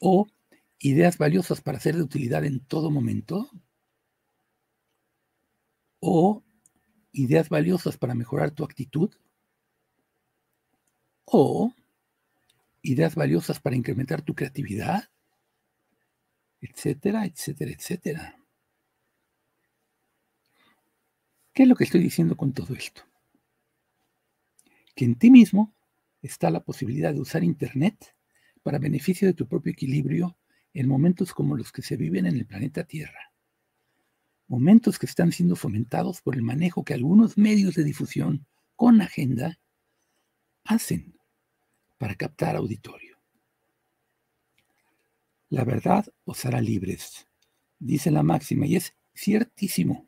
¿O 0.02 0.26
ideas 0.82 1.18
valiosas 1.18 1.62
para 1.62 1.80
ser 1.80 1.96
de 1.96 2.04
utilidad 2.04 2.44
en 2.46 2.60
todo 2.60 2.92
momento? 2.92 3.50
o 6.02 6.44
ideas 7.14 7.48
valiosas 7.48 7.98
para 7.98 8.16
mejorar 8.16 8.52
tu 8.52 8.66
actitud, 8.66 9.14
o 11.26 11.74
ideas 12.82 13.16
valiosas 13.16 13.60
para 13.60 13.76
incrementar 13.76 14.22
tu 14.22 14.34
creatividad, 14.34 15.10
etcétera, 16.60 17.26
etcétera, 17.26 17.72
etcétera. 17.72 18.38
¿Qué 21.54 21.64
es 21.64 21.70
lo 21.70 21.76
que 21.76 21.84
estoy 21.84 22.02
diciendo 22.02 22.36
con 22.36 22.54
todo 22.54 22.74
esto? 22.74 23.04
Que 24.96 25.06
en 25.06 25.16
ti 25.16 25.30
mismo 25.30 25.74
está 26.22 26.50
la 26.50 26.64
posibilidad 26.64 27.14
de 27.14 27.22
usar 27.22 27.44
Internet 27.44 28.16
para 28.64 28.80
beneficio 28.80 29.28
de 29.28 29.34
tu 29.34 29.48
propio 29.48 29.72
equilibrio 29.72 30.38
en 30.74 30.88
momentos 30.88 31.34
como 31.34 31.56
los 31.56 31.72
que 31.72 31.82
se 31.82 31.98
viven 31.98 32.26
en 32.26 32.36
el 32.36 32.46
planeta 32.46 32.84
Tierra 32.84 33.32
momentos 34.52 35.00
que 35.00 35.06
están 35.06 35.32
siendo 35.32 35.56
fomentados 35.56 36.22
por 36.22 36.36
el 36.36 36.42
manejo 36.42 36.84
que 36.84 36.94
algunos 36.94 37.38
medios 37.38 37.74
de 37.74 37.86
difusión 37.86 38.46
con 38.76 39.00
agenda 39.00 39.58
hacen 40.66 41.18
para 41.98 42.16
captar 42.16 42.58
auditorio. 42.58 43.18
La 45.48 45.64
verdad 45.64 46.06
os 46.26 46.46
hará 46.46 46.60
libres, 46.60 47.28
dice 47.80 48.12
la 48.12 48.24
máxima, 48.24 48.66
y 48.66 48.76
es 48.76 48.94
ciertísimo. 49.16 50.06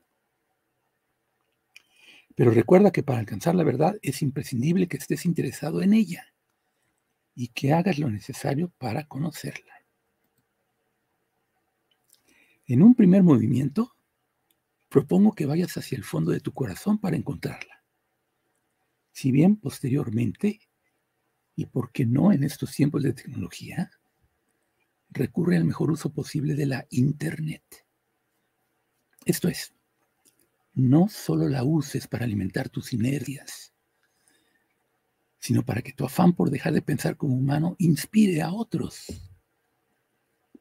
Pero 2.35 2.51
recuerda 2.51 2.91
que 2.91 3.01
para 3.01 3.19
alcanzar 3.19 3.55
la 3.55 3.63
verdad 3.63 3.95
es 4.01 4.21
imprescindible 4.21 4.89
que 4.89 4.97
estés 4.97 5.25
interesado 5.25 5.81
en 5.81 5.93
ella 5.93 6.33
y 7.33 7.47
que 7.47 7.71
hagas 7.71 7.97
lo 7.97 8.09
necesario 8.09 8.73
para 8.77 9.07
conocerla. 9.07 9.72
En 12.65 12.81
un 12.81 12.95
primer 12.95 13.23
movimiento, 13.23 13.93
propongo 14.87 15.33
que 15.33 15.45
vayas 15.45 15.75
hacia 15.75 15.97
el 15.97 16.05
fondo 16.05 16.31
de 16.31 16.39
tu 16.39 16.53
corazón 16.53 16.97
para 16.97 17.17
encontrarla. 17.17 17.83
Si 19.11 19.31
bien 19.31 19.57
posteriormente, 19.57 20.61
y 21.55 21.65
por 21.65 21.91
qué 21.91 22.05
no 22.05 22.31
en 22.31 22.43
estos 22.43 22.71
tiempos 22.71 23.03
de 23.03 23.13
tecnología, 23.13 23.91
recurre 25.09 25.57
al 25.57 25.65
mejor 25.65 25.91
uso 25.91 26.13
posible 26.13 26.55
de 26.55 26.65
la 26.65 26.87
Internet. 26.89 27.63
Esto 29.25 29.49
es, 29.49 29.73
no 30.73 31.09
solo 31.09 31.49
la 31.49 31.63
uses 31.63 32.07
para 32.07 32.23
alimentar 32.23 32.69
tus 32.69 32.93
inercias, 32.93 33.73
sino 35.39 35.63
para 35.63 35.81
que 35.81 35.91
tu 35.91 36.05
afán 36.05 36.33
por 36.33 36.49
dejar 36.49 36.73
de 36.73 36.81
pensar 36.81 37.17
como 37.17 37.35
humano 37.35 37.75
inspire 37.77 38.41
a 38.41 38.53
otros, 38.53 39.07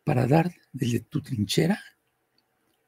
para 0.05 0.27
dar 0.27 0.53
desde 0.73 0.99
tu 0.99 1.23
trinchera 1.23 1.81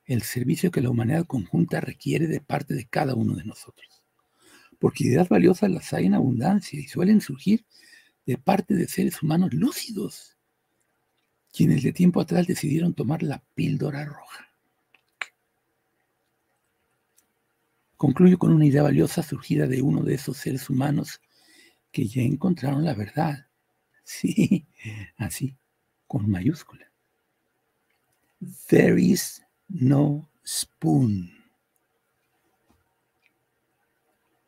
el 0.06 0.22
servicio 0.22 0.70
que 0.70 0.80
la 0.80 0.90
humanidad 0.90 1.26
conjunta 1.26 1.80
requiere 1.80 2.26
de 2.26 2.40
parte 2.40 2.74
de 2.74 2.86
cada 2.86 3.14
uno 3.14 3.34
de 3.34 3.44
nosotros. 3.44 4.02
Porque 4.78 5.04
ideas 5.04 5.28
valiosas 5.28 5.70
las 5.70 5.92
hay 5.92 6.06
en 6.06 6.14
abundancia 6.14 6.78
y 6.78 6.84
suelen 6.84 7.20
surgir 7.20 7.64
de 8.26 8.38
parte 8.38 8.74
de 8.74 8.88
seres 8.88 9.22
humanos 9.22 9.52
lúcidos, 9.52 10.36
quienes 11.52 11.82
de 11.82 11.92
tiempo 11.92 12.20
atrás 12.20 12.46
decidieron 12.46 12.94
tomar 12.94 13.22
la 13.22 13.42
píldora 13.54 14.04
roja. 14.04 14.48
Concluyo 17.96 18.38
con 18.38 18.52
una 18.52 18.66
idea 18.66 18.82
valiosa 18.82 19.22
surgida 19.22 19.66
de 19.66 19.80
uno 19.80 20.02
de 20.02 20.14
esos 20.14 20.36
seres 20.36 20.68
humanos 20.68 21.20
que 21.90 22.06
ya 22.06 22.22
encontraron 22.22 22.84
la 22.84 22.94
verdad. 22.94 23.46
Sí, 24.06 24.66
así, 25.16 25.56
con 26.06 26.28
mayúscula. 26.28 26.92
There 28.68 29.00
is 29.00 29.43
no 29.68 30.30
spoon. 30.46 31.30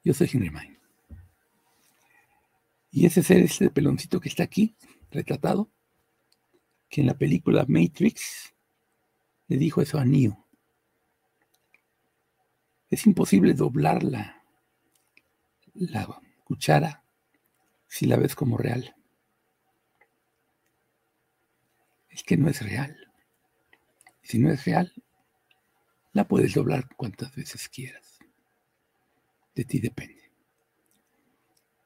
Yo 0.04 0.14
soy 0.14 0.28
Henry 0.32 0.50
Mind. 0.50 0.78
Y 2.90 3.06
ese 3.06 3.22
ser, 3.22 3.42
ese 3.42 3.70
peloncito 3.70 4.20
que 4.20 4.28
está 4.28 4.44
aquí, 4.44 4.76
retratado, 5.10 5.70
que 6.88 7.00
en 7.00 7.08
la 7.08 7.18
película 7.18 7.64
Matrix 7.68 8.54
le 9.48 9.56
dijo 9.56 9.82
eso 9.82 9.98
a 9.98 10.04
Neo. 10.04 10.46
Es 12.88 13.06
imposible 13.06 13.52
doblar 13.54 14.02
la, 14.02 14.44
la 15.74 16.20
cuchara 16.44 17.04
si 17.88 18.06
la 18.06 18.16
ves 18.16 18.34
como 18.34 18.56
real. 18.56 18.94
Es 22.08 22.22
que 22.22 22.36
no 22.36 22.48
es 22.48 22.62
real. 22.62 22.96
Si 24.22 24.38
no 24.38 24.50
es 24.50 24.64
real, 24.64 24.92
la 26.16 26.26
puedes 26.26 26.54
doblar 26.54 26.88
cuantas 26.96 27.36
veces 27.36 27.68
quieras. 27.68 28.18
De 29.54 29.66
ti 29.66 29.80
depende. 29.80 30.32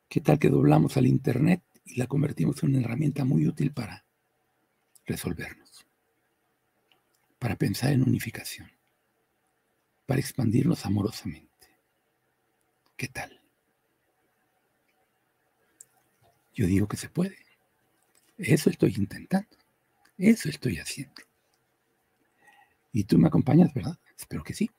¿Qué 0.08 0.20
tal 0.20 0.38
que 0.38 0.49
doblamos 0.49 0.96
al 0.96 1.08
Internet 1.08 1.64
y 1.84 1.96
la 1.96 2.06
convertimos 2.06 2.62
en 2.62 2.70
una 2.70 2.80
herramienta 2.80 3.25
muy 3.25 3.49
útil 3.49 3.72
para 3.72 4.04
resolvernos? 5.04 5.84
Para 7.40 7.56
pensar 7.56 7.92
en 7.92 8.04
unificación. 8.04 8.70
Para 10.06 10.20
expandirnos 10.20 10.87
amorosamente. 10.87 11.66
¿Qué 12.96 13.08
tal? 13.08 13.42
Yo 16.54 16.66
digo 16.66 16.87
que 16.87 16.96
se 16.96 17.08
puede. 17.08 17.37
Eso 18.38 18.70
estoy 18.70 18.94
intentando. 18.96 19.56
Eso 20.16 20.49
estoy 20.49 20.78
haciendo. 20.78 21.20
Y 22.92 23.02
tú 23.02 23.18
me 23.18 23.26
acompañas, 23.26 23.75
¿verdad? 23.75 23.99
Espero 24.21 24.45
que 24.45 24.53
sí. 24.53 24.71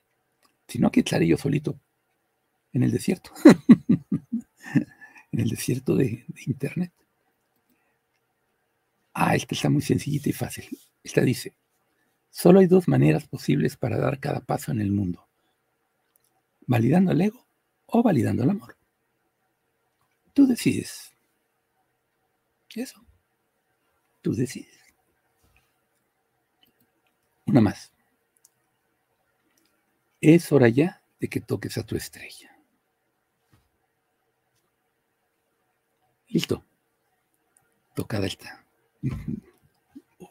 Si 0.68 0.78
no, 0.78 0.88
aquí 0.88 1.00
estaré 1.00 1.26
yo 1.28 1.36
solito 1.36 1.80
en 2.74 2.84
el 2.84 2.92
desierto. 2.92 3.32
en 5.32 5.40
el 5.40 5.50
desierto 5.50 5.96
de, 5.96 6.24
de, 6.28 6.42
Internet. 6.46 6.92
Ah, 9.14 9.36
esta 9.36 9.56
está 9.56 9.70
muy 9.70 9.82
sencillita 9.82 10.30
y 10.30 10.34
fácil. 10.34 10.70
Esta 11.04 11.22
dice, 11.22 11.56
solo 12.30 12.60
hay 12.60 12.68
dos 12.68 12.88
maneras 12.88 13.28
posibles 13.28 13.78
para 13.78 13.98
dar 13.98 14.20
cada 14.20 14.42
paso 14.42 14.72
en 14.72 14.80
el 14.80 14.92
mundo. 14.92 15.28
Validando 16.68 17.12
el 17.12 17.22
ego 17.22 17.44
o 17.88 18.04
validando 18.04 18.44
el 18.44 18.52
amor. 18.52 18.78
Tú 20.34 20.46
decides. 20.46 21.12
Eso. 22.76 23.04
Tú 24.22 24.34
decides. 24.34 24.78
Una 27.48 27.60
más. 27.60 27.92
Es 30.22 30.51
hora 30.51 30.70
ya 30.70 31.01
de 31.20 31.28
que 31.28 31.42
toques 31.42 31.80
a 31.80 31.84
tu 31.84 31.96
estrella. 31.96 32.56
Listo. 36.28 36.63
Tocada 37.96 38.28
está. 38.28 38.63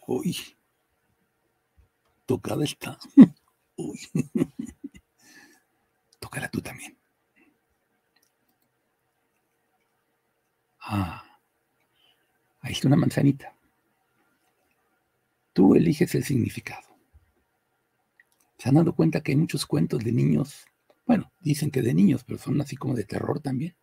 Uy. 0.06 0.36
Tocada 2.24 2.64
está. 2.64 2.98
Uy. 3.76 4.00
Tócala 6.20 6.48
tú 6.48 6.60
también. 6.60 6.96
Ah. 10.78 11.24
Ahí 12.60 12.72
está 12.72 12.86
una 12.86 12.96
manzanita. 12.96 13.52
Tú 15.52 15.74
eliges 15.74 16.14
el 16.14 16.22
significado. 16.22 16.89
¿Se 18.60 18.68
han 18.68 18.74
dado 18.74 18.94
cuenta 18.94 19.22
que 19.22 19.32
hay 19.32 19.38
muchos 19.38 19.64
cuentos 19.64 20.04
de 20.04 20.12
niños? 20.12 20.66
Bueno, 21.06 21.32
dicen 21.40 21.70
que 21.70 21.80
de 21.80 21.94
niños, 21.94 22.24
pero 22.24 22.38
son 22.38 22.60
así 22.60 22.76
como 22.76 22.94
de 22.94 23.04
terror 23.04 23.40
también, 23.40 23.74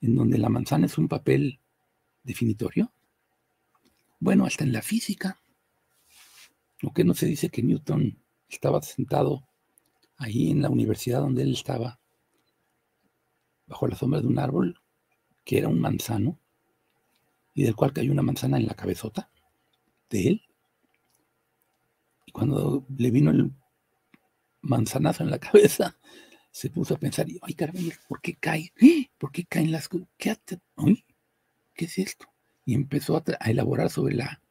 en 0.00 0.14
donde 0.14 0.38
la 0.38 0.48
manzana 0.48 0.86
es 0.86 0.96
un 0.96 1.08
papel 1.08 1.58
definitorio. 2.22 2.92
Bueno, 4.20 4.46
hasta 4.46 4.62
en 4.62 4.72
la 4.72 4.80
física. 4.80 5.42
¿O 6.84 6.92
que 6.92 7.02
no 7.02 7.14
se 7.14 7.26
dice 7.26 7.48
que 7.48 7.64
Newton 7.64 8.22
estaba 8.48 8.80
sentado 8.80 9.48
ahí 10.18 10.52
en 10.52 10.62
la 10.62 10.70
universidad 10.70 11.18
donde 11.18 11.42
él 11.42 11.54
estaba, 11.54 11.98
bajo 13.66 13.88
la 13.88 13.96
sombra 13.96 14.20
de 14.20 14.28
un 14.28 14.38
árbol, 14.38 14.80
que 15.44 15.58
era 15.58 15.66
un 15.66 15.80
manzano, 15.80 16.38
y 17.54 17.64
del 17.64 17.74
cual 17.74 17.92
cayó 17.92 18.12
una 18.12 18.22
manzana 18.22 18.56
en 18.56 18.66
la 18.66 18.74
cabezota 18.74 19.32
de 20.10 20.28
él? 20.28 20.42
Y 22.24 22.30
cuando 22.30 22.86
le 22.96 23.10
vino 23.10 23.32
el 23.32 23.52
manzanazo 24.62 25.22
en 25.22 25.30
la 25.30 25.38
cabeza, 25.38 25.96
se 26.50 26.70
puso 26.70 26.94
a 26.94 26.98
pensar, 26.98 27.26
ay 27.42 27.54
caramba, 27.54 27.80
¿por 28.08 28.20
qué 28.20 28.34
cae? 28.34 28.72
¿Eh? 28.80 29.06
¿Por 29.18 29.32
qué 29.32 29.44
caen 29.44 29.72
las? 29.72 29.88
¿Qué, 29.88 30.36
¿Qué 31.74 31.84
es 31.84 31.98
esto? 31.98 32.26
Y 32.64 32.74
empezó 32.74 33.16
a, 33.16 33.24
a 33.38 33.50
elaborar 33.50 33.90
sobre 33.90 34.14
la 34.14 34.42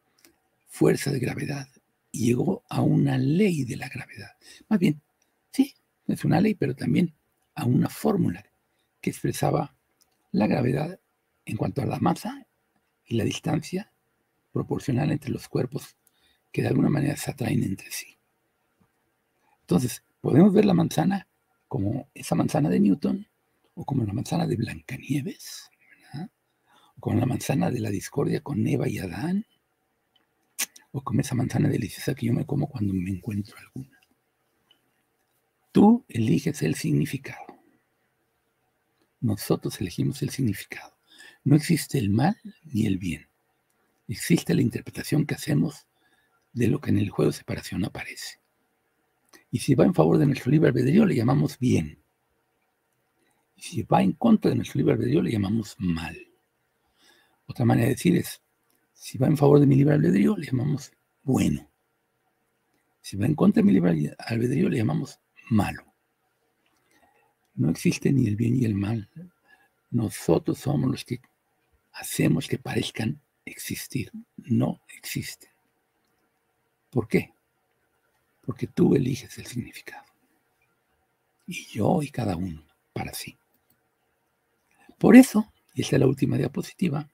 fuerza 0.68 1.12
de 1.12 1.20
gravedad 1.20 1.68
y 2.12 2.28
llegó 2.28 2.64
a 2.70 2.82
una 2.82 3.18
ley 3.18 3.66
de 3.66 3.78
la 3.78 3.90
gravedad. 3.90 4.32
Más 4.68 4.80
bien, 4.80 5.02
sí, 5.52 5.76
es 6.08 6.26
una 6.26 6.42
ley, 6.42 6.56
pero 6.56 6.76
también 6.76 7.14
a 7.56 7.66
una 7.66 7.90
fórmula 7.90 8.46
que 9.02 9.10
expresaba 9.10 9.76
la 10.32 10.48
gravedad 10.48 11.00
en 11.46 11.58
cuanto 11.58 11.82
a 11.82 11.86
la 11.86 12.00
masa 12.00 12.48
y 13.06 13.16
la 13.16 13.24
distancia 13.24 13.92
proporcional 14.52 15.12
entre 15.12 15.32
los 15.32 15.48
cuerpos 15.48 15.96
que 16.52 16.62
de 16.62 16.70
alguna 16.70 16.90
manera 16.90 17.16
se 17.16 17.32
atraen 17.32 17.64
entre 17.64 17.92
sí. 17.92 18.19
Entonces, 19.70 20.04
podemos 20.20 20.52
ver 20.52 20.66
la 20.66 20.74
manzana 20.74 21.28
como 21.68 22.10
esa 22.16 22.34
manzana 22.34 22.70
de 22.70 22.80
Newton, 22.80 23.28
o 23.76 23.86
como 23.86 24.04
la 24.04 24.14
manzana 24.14 24.48
de 24.48 24.56
Blancanieves, 24.56 25.70
o 26.98 27.00
como 27.00 27.20
la 27.20 27.28
manzana 27.28 27.70
de 27.70 27.80
la 27.80 27.92
discordia 27.92 28.42
con 28.42 28.66
Eva 28.66 28.90
y 28.90 28.98
Adán, 28.98 29.46
o 30.92 31.04
como 31.04 31.22
esa 31.22 31.36
manzana 31.36 31.70
deliciosa 31.70 32.16
que 32.16 32.26
yo 32.26 32.34
me 32.34 32.48
como 32.48 32.68
cuando 32.68 32.96
me 32.96 33.12
encuentro 33.12 33.56
alguna. 33.60 34.00
Tú 35.72 36.04
eliges 36.08 36.64
el 36.64 36.74
significado. 36.74 37.46
Nosotros 39.22 39.80
elegimos 39.80 40.24
el 40.24 40.32
significado. 40.32 40.98
No 41.44 41.56
existe 41.56 42.00
el 42.00 42.10
mal 42.10 42.36
ni 42.64 42.88
el 42.88 42.98
bien. 42.98 43.28
Existe 44.08 44.56
la 44.56 44.64
interpretación 44.64 45.28
que 45.28 45.36
hacemos 45.36 45.86
de 46.54 46.70
lo 46.70 46.82
que 46.82 46.90
en 46.90 46.98
el 46.98 47.12
juego 47.12 47.30
de 47.30 47.38
separación 47.38 47.86
aparece. 47.86 48.39
Y 49.52 49.60
si 49.60 49.76
va 49.76 49.86
en 49.86 49.94
favor 49.94 50.18
de 50.18 50.26
nuestro 50.26 50.52
libre 50.52 50.70
albedrío, 50.70 51.06
le 51.06 51.16
llamamos 51.16 51.58
bien. 51.58 52.00
Y 53.56 53.62
si 53.62 53.84
va 53.84 54.02
en 54.02 54.14
contra 54.14 54.50
de 54.52 54.58
nuestro 54.58 54.78
libre 54.78 54.94
albedrío, 54.94 55.22
le 55.22 55.32
llamamos 55.32 55.76
mal. 55.80 56.18
Otra 57.48 57.66
manera 57.66 57.88
de 57.88 57.96
decir 57.96 58.16
es, 58.16 58.42
si 58.94 59.18
va 59.18 59.28
en 59.28 59.38
favor 59.38 59.60
de 59.60 59.66
mi 59.66 59.76
libre 59.76 59.96
albedrío, 59.96 60.38
le 60.38 60.46
llamamos 60.46 60.92
bueno. 61.24 61.68
Si 63.02 63.18
va 63.18 63.26
en 63.26 63.36
contra 63.36 63.62
de 63.62 63.66
mi 63.66 63.74
libre 63.74 64.16
albedrío, 64.20 64.70
le 64.70 64.78
llamamos 64.78 65.20
malo. 65.50 65.84
No 67.56 67.70
existe 67.70 68.12
ni 68.14 68.28
el 68.28 68.36
bien 68.36 68.54
ni 68.54 68.66
el 68.66 68.76
mal. 68.76 69.10
Nosotros 69.90 70.60
somos 70.60 70.92
los 70.92 71.04
que 71.04 71.20
hacemos 71.92 72.48
que 72.48 72.60
parezcan 72.60 73.20
existir. 73.46 74.12
No 74.38 74.80
existen. 74.88 75.50
¿Por 76.90 77.08
qué? 77.08 77.34
Porque 78.50 78.66
tú 78.66 78.96
eliges 78.96 79.38
el 79.38 79.46
significado. 79.46 80.08
Y 81.46 81.68
yo 81.68 82.02
y 82.02 82.10
cada 82.10 82.36
uno 82.36 82.66
para 82.94 83.14
sí. 83.14 83.38
Por 84.98 85.16
eso, 85.16 85.54
y 85.76 85.84
esta 85.84 85.98
es 85.98 86.00
la 86.00 86.08
última 86.08 86.36
diapositiva, 86.36 87.08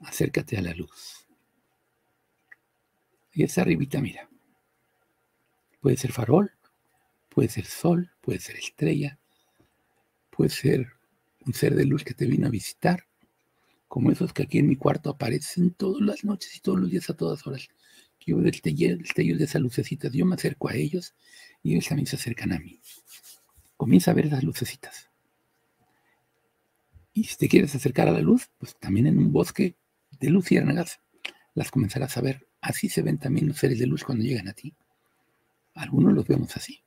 acércate 0.00 0.58
a 0.58 0.62
la 0.62 0.74
luz. 0.74 1.28
Y 3.34 3.44
esa 3.44 3.60
arribita, 3.60 4.00
mira. 4.00 4.28
Puede 5.80 5.96
ser 5.96 6.10
farol, 6.10 6.50
puede 7.28 7.48
ser 7.48 7.66
sol, 7.66 8.10
puede 8.20 8.40
ser 8.40 8.56
estrella, 8.56 9.20
puede 10.30 10.50
ser 10.50 10.88
un 11.46 11.54
ser 11.54 11.76
de 11.76 11.84
luz 11.84 12.02
que 12.02 12.14
te 12.14 12.26
vino 12.26 12.48
a 12.48 12.50
visitar, 12.50 13.06
como 13.86 14.10
esos 14.10 14.32
que 14.32 14.42
aquí 14.42 14.58
en 14.58 14.66
mi 14.66 14.74
cuarto 14.74 15.08
aparecen 15.08 15.70
todas 15.70 16.02
las 16.02 16.24
noches 16.24 16.56
y 16.56 16.60
todos 16.60 16.80
los 16.80 16.90
días 16.90 17.08
a 17.10 17.14
todas 17.14 17.46
horas 17.46 17.68
yo 18.26 18.38
destello, 18.38 18.98
de 18.98 19.44
esas 19.44 19.62
lucecitas, 19.62 20.12
yo 20.12 20.26
me 20.26 20.34
acerco 20.34 20.68
a 20.68 20.74
ellos 20.74 21.14
y 21.62 21.72
ellos 21.72 21.88
también 21.88 22.06
se 22.06 22.16
acercan 22.16 22.52
a 22.52 22.58
mí. 22.58 22.80
Comienza 23.76 24.10
a 24.10 24.14
ver 24.14 24.26
esas 24.26 24.42
lucecitas. 24.42 25.10
Y 27.12 27.24
si 27.24 27.36
te 27.36 27.48
quieres 27.48 27.74
acercar 27.74 28.08
a 28.08 28.12
la 28.12 28.20
luz, 28.20 28.50
pues 28.58 28.76
también 28.78 29.06
en 29.06 29.18
un 29.18 29.32
bosque 29.32 29.76
de 30.18 30.28
luciérnagas 30.28 31.00
las 31.54 31.70
comenzarás 31.70 32.16
a 32.16 32.20
ver. 32.20 32.48
Así 32.60 32.88
se 32.88 33.02
ven 33.02 33.18
también 33.18 33.46
los 33.46 33.58
seres 33.58 33.78
de 33.78 33.86
luz 33.86 34.02
cuando 34.02 34.24
llegan 34.24 34.48
a 34.48 34.52
ti. 34.52 34.74
Algunos 35.74 36.12
los 36.12 36.26
vemos 36.26 36.56
así. 36.56 36.82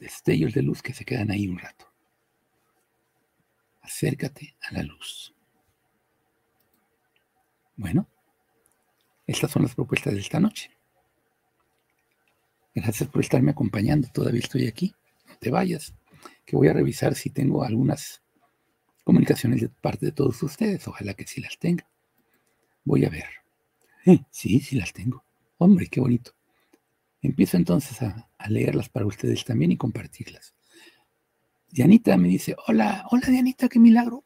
Destellos 0.00 0.54
de 0.54 0.62
luz 0.62 0.80
que 0.80 0.94
se 0.94 1.04
quedan 1.04 1.30
ahí 1.30 1.46
un 1.46 1.58
rato. 1.58 1.92
Acércate 3.82 4.56
a 4.62 4.72
la 4.72 4.82
luz. 4.84 5.34
Bueno, 7.76 8.08
estas 9.26 9.50
son 9.50 9.62
las 9.62 9.74
propuestas 9.74 10.14
de 10.14 10.20
esta 10.20 10.40
noche. 10.40 10.70
Gracias 12.74 13.08
por 13.08 13.22
estarme 13.22 13.50
acompañando. 13.50 14.08
Todavía 14.12 14.40
estoy 14.40 14.66
aquí. 14.66 14.94
No 15.28 15.36
te 15.36 15.50
vayas. 15.50 15.94
Que 16.44 16.56
voy 16.56 16.68
a 16.68 16.72
revisar 16.72 17.14
si 17.14 17.30
tengo 17.30 17.64
algunas 17.64 18.22
comunicaciones 19.04 19.60
de 19.60 19.68
parte 19.68 20.06
de 20.06 20.12
todos 20.12 20.42
ustedes. 20.42 20.86
Ojalá 20.88 21.14
que 21.14 21.26
sí 21.26 21.40
las 21.40 21.58
tenga. 21.58 21.86
Voy 22.84 23.04
a 23.04 23.10
ver. 23.10 23.26
sí, 24.30 24.60
sí 24.60 24.76
las 24.76 24.92
tengo. 24.92 25.24
Hombre, 25.58 25.86
qué 25.88 26.00
bonito. 26.00 26.32
Empiezo 27.20 27.56
entonces 27.56 28.02
a, 28.02 28.28
a, 28.36 28.50
leerlas 28.50 28.88
para 28.88 29.06
ustedes 29.06 29.44
también 29.44 29.70
y 29.70 29.76
compartirlas. 29.76 30.54
Dianita 31.68 32.16
me 32.16 32.28
dice, 32.28 32.56
hola, 32.66 33.06
hola 33.10 33.28
Dianita, 33.28 33.68
qué 33.68 33.78
milagro. 33.78 34.24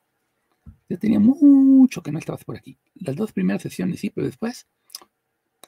Ya 0.88 0.96
tenía 0.96 1.18
mucho 1.20 2.02
que 2.02 2.12
no 2.12 2.18
estabas 2.18 2.44
por 2.44 2.56
aquí. 2.56 2.78
Las 2.94 3.16
dos 3.16 3.32
primeras 3.32 3.62
sesiones 3.62 4.00
sí, 4.00 4.10
pero 4.10 4.26
después 4.26 4.66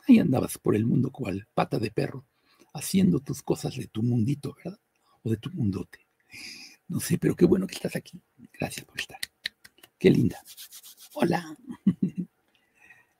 Ahí 0.08 0.18
andabas 0.18 0.56
por 0.56 0.74
el 0.74 0.86
mundo 0.86 1.10
cual 1.10 1.46
pata 1.52 1.78
de 1.78 1.90
perro, 1.90 2.24
haciendo 2.72 3.20
tus 3.20 3.42
cosas 3.42 3.76
de 3.76 3.88
tu 3.88 4.02
mundito, 4.02 4.54
¿verdad? 4.54 4.80
O 5.22 5.30
de 5.30 5.36
tu 5.36 5.50
mundote. 5.50 5.98
No 6.88 6.98
sé, 6.98 7.18
pero 7.18 7.36
qué 7.36 7.44
bueno 7.44 7.66
que 7.66 7.74
estás 7.74 7.94
aquí. 7.94 8.18
Gracias 8.58 8.86
por 8.86 8.98
estar. 8.98 9.18
Qué 9.98 10.10
linda. 10.10 10.42
Hola. 11.12 11.54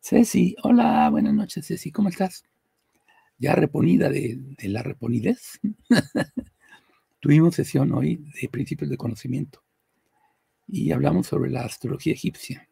Ceci, 0.00 0.56
hola, 0.62 1.10
buenas 1.10 1.34
noches, 1.34 1.66
Ceci, 1.66 1.92
¿cómo 1.92 2.08
estás? 2.08 2.44
Ya 3.36 3.54
reponida 3.54 4.08
de, 4.08 4.40
la 4.62 4.82
reponidez. 4.82 5.60
Tuvimos 7.20 7.54
sesión 7.54 7.92
hoy 7.92 8.24
de 8.40 8.48
principios 8.48 8.88
de 8.88 8.96
conocimiento 8.96 9.62
y 10.68 10.92
hablamos 10.92 11.26
sobre 11.26 11.50
la 11.50 11.62
astrología 11.62 12.12
egipcia. 12.12 12.68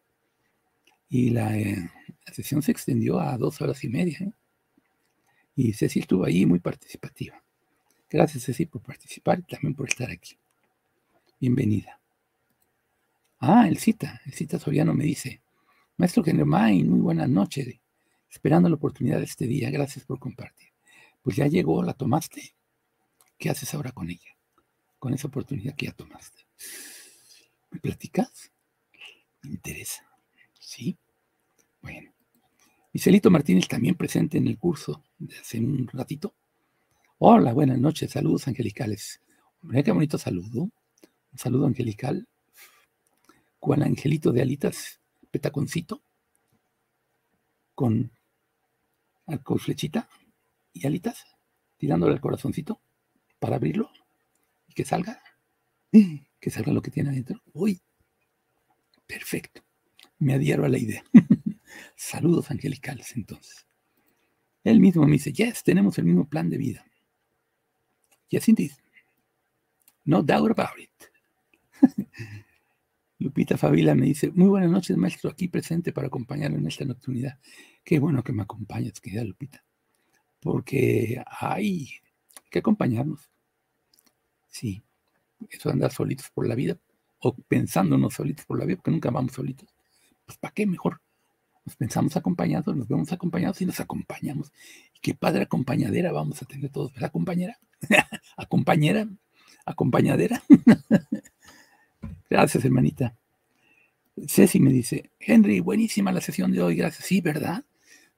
Y 1.09 1.31
la, 1.31 1.57
eh, 1.57 1.89
la 2.25 2.33
sesión 2.33 2.61
se 2.61 2.71
extendió 2.71 3.19
a 3.19 3.37
dos 3.37 3.59
horas 3.61 3.83
y 3.83 3.89
media. 3.89 4.19
¿eh? 4.21 4.31
Y 5.55 5.73
Ceci 5.73 5.99
estuvo 5.99 6.23
ahí 6.23 6.45
muy 6.45 6.59
participativa. 6.59 7.41
Gracias, 8.09 8.45
Ceci, 8.45 8.67
por 8.67 8.81
participar 8.81 9.39
y 9.39 9.43
también 9.43 9.73
por 9.73 9.89
estar 9.89 10.11
aquí. 10.11 10.37
Bienvenida. 11.39 11.99
Ah, 13.39 13.67
el 13.67 13.77
cita, 13.77 14.21
el 14.25 14.33
cita 14.33 14.59
Soriano 14.59 14.93
me 14.93 15.03
dice, 15.03 15.41
Maestro 15.97 16.23
Germain, 16.23 16.89
muy 16.89 16.99
buenas 16.99 17.29
noches, 17.29 17.67
esperando 18.29 18.69
la 18.69 18.75
oportunidad 18.75 19.19
de 19.19 19.25
este 19.25 19.45
día, 19.45 19.69
gracias 19.69 20.05
por 20.05 20.19
compartir. 20.19 20.69
Pues 21.21 21.35
ya 21.35 21.47
llegó, 21.47 21.83
la 21.83 21.93
tomaste. 21.93 22.55
¿Qué 23.37 23.49
haces 23.49 23.73
ahora 23.73 23.91
con 23.91 24.09
ella? 24.09 24.37
Con 24.97 25.13
esa 25.13 25.27
oportunidad 25.27 25.75
que 25.75 25.87
ya 25.87 25.91
tomaste. 25.91 26.47
¿Me 27.71 27.79
platicas? 27.79 28.51
Me 29.43 29.51
interesa. 29.51 30.03
¿Sí? 30.59 30.97
Bueno. 31.81 32.13
Micelito 32.93 33.29
Martínez 33.29 33.67
también 33.67 33.95
presente 33.95 34.37
en 34.37 34.47
el 34.47 34.57
curso 34.57 35.03
de 35.17 35.37
hace 35.37 35.59
un 35.59 35.87
ratito. 35.87 36.35
Hola, 37.19 37.53
buenas 37.53 37.77
noches, 37.77 38.11
saludos 38.11 38.47
angelicales. 38.47 39.21
Mira 39.61 39.83
qué 39.83 39.91
bonito 39.91 40.17
saludo. 40.17 40.63
Un 40.63 41.37
saludo 41.37 41.67
angelical. 41.67 42.27
Cual 43.59 43.83
angelito 43.83 44.31
de 44.31 44.41
alitas, 44.41 44.99
petaconcito, 45.29 46.03
con 47.75 48.11
arco 49.27 49.57
flechita 49.57 50.09
y 50.73 50.87
alitas, 50.87 51.25
tirándole 51.77 52.13
el 52.13 52.21
corazoncito 52.21 52.81
para 53.39 53.57
abrirlo 53.57 53.91
y 54.67 54.73
que 54.73 54.85
salga, 54.85 55.21
que 56.39 56.49
salga 56.49 56.71
lo 56.71 56.81
que 56.81 56.91
tiene 56.91 57.09
adentro. 57.09 57.41
Uy, 57.53 57.81
perfecto. 59.05 59.63
Me 60.19 60.33
adhiero 60.33 60.65
a 60.65 60.69
la 60.69 60.77
idea. 60.77 61.03
Saludos 61.95 62.51
angelicales 62.51 63.15
entonces. 63.15 63.65
Él 64.63 64.79
mismo 64.79 65.05
me 65.05 65.13
dice, 65.13 65.31
yes, 65.31 65.63
tenemos 65.63 65.97
el 65.97 66.05
mismo 66.05 66.27
plan 66.27 66.49
de 66.49 66.57
vida. 66.57 66.85
Yes, 68.29 68.49
indeed. 68.49 68.71
No 70.03 70.21
doubt 70.21 70.51
about 70.51 70.79
it. 70.79 70.91
Lupita 73.19 73.57
Favila 73.57 73.95
me 73.95 74.05
dice, 74.05 74.31
muy 74.31 74.47
buenas 74.47 74.69
noches, 74.69 74.95
maestro, 74.95 75.29
aquí 75.29 75.47
presente 75.47 75.91
para 75.91 76.07
acompañarme 76.07 76.57
en 76.57 76.67
esta 76.67 76.85
nocturnidad. 76.85 77.39
Qué 77.83 77.99
bueno 77.99 78.23
que 78.23 78.33
me 78.33 78.43
acompañas, 78.43 78.99
querida 78.99 79.23
Lupita. 79.23 79.63
Porque 80.39 81.23
hay 81.25 81.89
que 82.51 82.59
acompañarnos. 82.59 83.31
Sí, 84.47 84.83
eso 85.49 85.69
de 85.69 85.73
andar 85.73 85.91
solitos 85.91 86.29
por 86.33 86.47
la 86.47 86.55
vida, 86.55 86.77
o 87.19 87.35
pensándonos 87.35 88.13
solitos 88.13 88.45
por 88.45 88.59
la 88.59 88.65
vida, 88.65 88.77
porque 88.77 88.91
nunca 88.91 89.11
vamos 89.11 89.33
solitos. 89.33 89.69
Pues 90.25 90.37
¿para 90.37 90.53
qué 90.53 90.65
mejor? 90.65 91.01
Nos 91.65 91.75
pensamos 91.75 92.15
acompañados, 92.15 92.75
nos 92.75 92.87
vemos 92.87 93.11
acompañados 93.11 93.61
y 93.61 93.65
nos 93.65 93.79
acompañamos. 93.79 94.51
Y 94.95 94.99
qué 95.01 95.13
padre 95.13 95.43
acompañadera 95.43 96.11
vamos 96.11 96.41
a 96.41 96.45
tener 96.45 96.69
todos, 96.69 96.93
¿verdad, 96.93 97.11
compañera? 97.11 97.59
¿Acompañera? 98.37 99.07
¿Acompañadera? 99.65 100.41
Gracias, 102.29 102.63
hermanita. 102.63 103.15
Ceci 104.27 104.59
me 104.59 104.71
dice, 104.71 105.11
Henry, 105.19 105.59
buenísima 105.59 106.11
la 106.11 106.21
sesión 106.21 106.51
de 106.51 106.61
hoy, 106.61 106.75
gracias. 106.75 107.05
Sí, 107.05 107.21
¿verdad? 107.21 107.63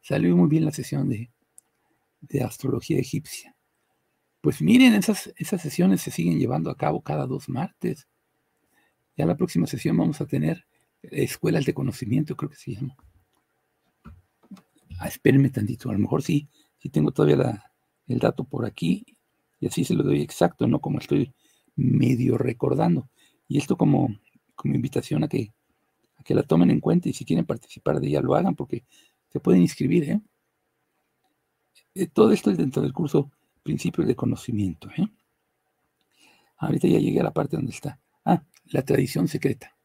Salió 0.01 0.35
muy 0.35 0.47
bien 0.47 0.65
la 0.65 0.71
sesión 0.71 1.09
de, 1.09 1.29
de 2.21 2.43
astrología 2.43 2.99
egipcia. 2.99 3.55
Pues 4.41 4.61
miren, 4.61 4.93
esas, 4.93 5.33
esas 5.35 5.61
sesiones 5.61 6.01
se 6.01 6.11
siguen 6.11 6.39
llevando 6.39 6.69
a 6.69 6.77
cabo 6.77 7.01
cada 7.01 7.25
dos 7.25 7.49
martes. 7.49 8.07
Ya 9.17 9.25
la 9.25 9.35
próxima 9.35 9.67
sesión 9.67 9.97
vamos 9.97 10.21
a 10.21 10.25
tener 10.25 10.65
escuelas 11.01 11.65
de 11.65 11.73
conocimiento, 11.73 12.37
creo 12.37 12.49
que 12.49 12.55
se 12.55 12.75
llama. 12.75 12.95
Ah, 14.97 15.07
espérenme 15.07 15.49
tantito, 15.49 15.89
a 15.89 15.93
lo 15.93 15.99
mejor 15.99 16.21
sí, 16.21 16.47
sí 16.77 16.89
tengo 16.89 17.11
todavía 17.11 17.63
el 18.07 18.19
dato 18.19 18.43
por 18.43 18.65
aquí 18.65 19.05
y 19.59 19.67
así 19.67 19.83
se 19.83 19.93
lo 19.93 20.03
doy 20.03 20.21
exacto, 20.21 20.67
no 20.67 20.79
como 20.79 20.99
estoy 20.99 21.33
medio 21.75 22.37
recordando. 22.37 23.09
Y 23.47 23.57
esto 23.57 23.77
como, 23.77 24.19
como 24.55 24.75
invitación 24.75 25.23
a 25.23 25.27
que, 25.27 25.53
a 26.17 26.23
que 26.23 26.33
la 26.33 26.43
tomen 26.43 26.71
en 26.71 26.79
cuenta 26.79 27.09
y 27.09 27.13
si 27.13 27.25
quieren 27.25 27.45
participar 27.45 27.99
de 27.99 28.07
ella 28.07 28.21
lo 28.21 28.35
hagan 28.35 28.55
porque 28.55 28.85
se 29.29 29.39
pueden 29.41 29.61
inscribir. 29.61 30.03
¿eh? 30.09 30.21
Eh, 31.95 32.07
todo 32.07 32.31
esto 32.31 32.51
es 32.51 32.57
dentro 32.57 32.81
del 32.81 32.93
curso 32.93 33.31
Principios 33.63 34.07
de 34.07 34.15
Conocimiento. 34.15 34.89
¿eh? 34.97 35.07
Ahorita 36.57 36.87
ya 36.87 36.99
llegué 36.99 37.19
a 37.19 37.23
la 37.23 37.33
parte 37.33 37.57
donde 37.57 37.71
está. 37.71 37.99
Ah, 38.25 38.43
la 38.65 38.83
tradición 38.83 39.27
secreta. 39.27 39.75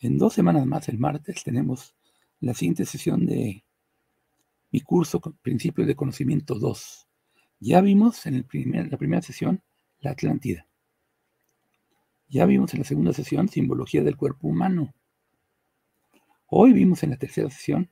En 0.00 0.18
dos 0.18 0.34
semanas 0.34 0.66
más, 0.66 0.88
el 0.88 0.98
martes, 0.98 1.44
tenemos 1.44 1.94
la 2.40 2.54
siguiente 2.54 2.84
sesión 2.84 3.24
de 3.24 3.64
mi 4.70 4.80
curso 4.80 5.20
Principios 5.20 5.86
de 5.86 5.94
Conocimiento 5.94 6.58
2. 6.58 7.08
Ya 7.60 7.80
vimos 7.80 8.26
en 8.26 8.34
el 8.34 8.90
la 8.90 8.96
primera 8.96 9.22
sesión 9.22 9.62
la 10.00 10.10
Atlántida. 10.10 10.66
Ya 12.28 12.46
vimos 12.46 12.72
en 12.74 12.80
la 12.80 12.84
segunda 12.84 13.12
sesión 13.12 13.48
simbología 13.48 14.02
del 14.02 14.16
cuerpo 14.16 14.48
humano. 14.48 14.92
Hoy 16.46 16.72
vimos 16.72 17.02
en 17.02 17.10
la 17.10 17.16
tercera 17.16 17.50
sesión 17.50 17.90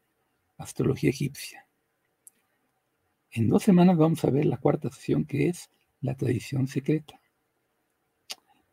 astrología 0.59 1.11
egipcia. 1.11 1.67
En 3.33 3.49
dos 3.49 3.63
semanas 3.63 3.97
vamos 3.97 4.25
a 4.25 4.31
ver 4.31 4.47
la 4.47 4.57
cuarta 4.57 4.91
sesión 4.91 5.25
que 5.25 5.49
es 5.49 5.71
la 6.01 6.17
tradición 6.17 6.67
secreta. 6.67 7.21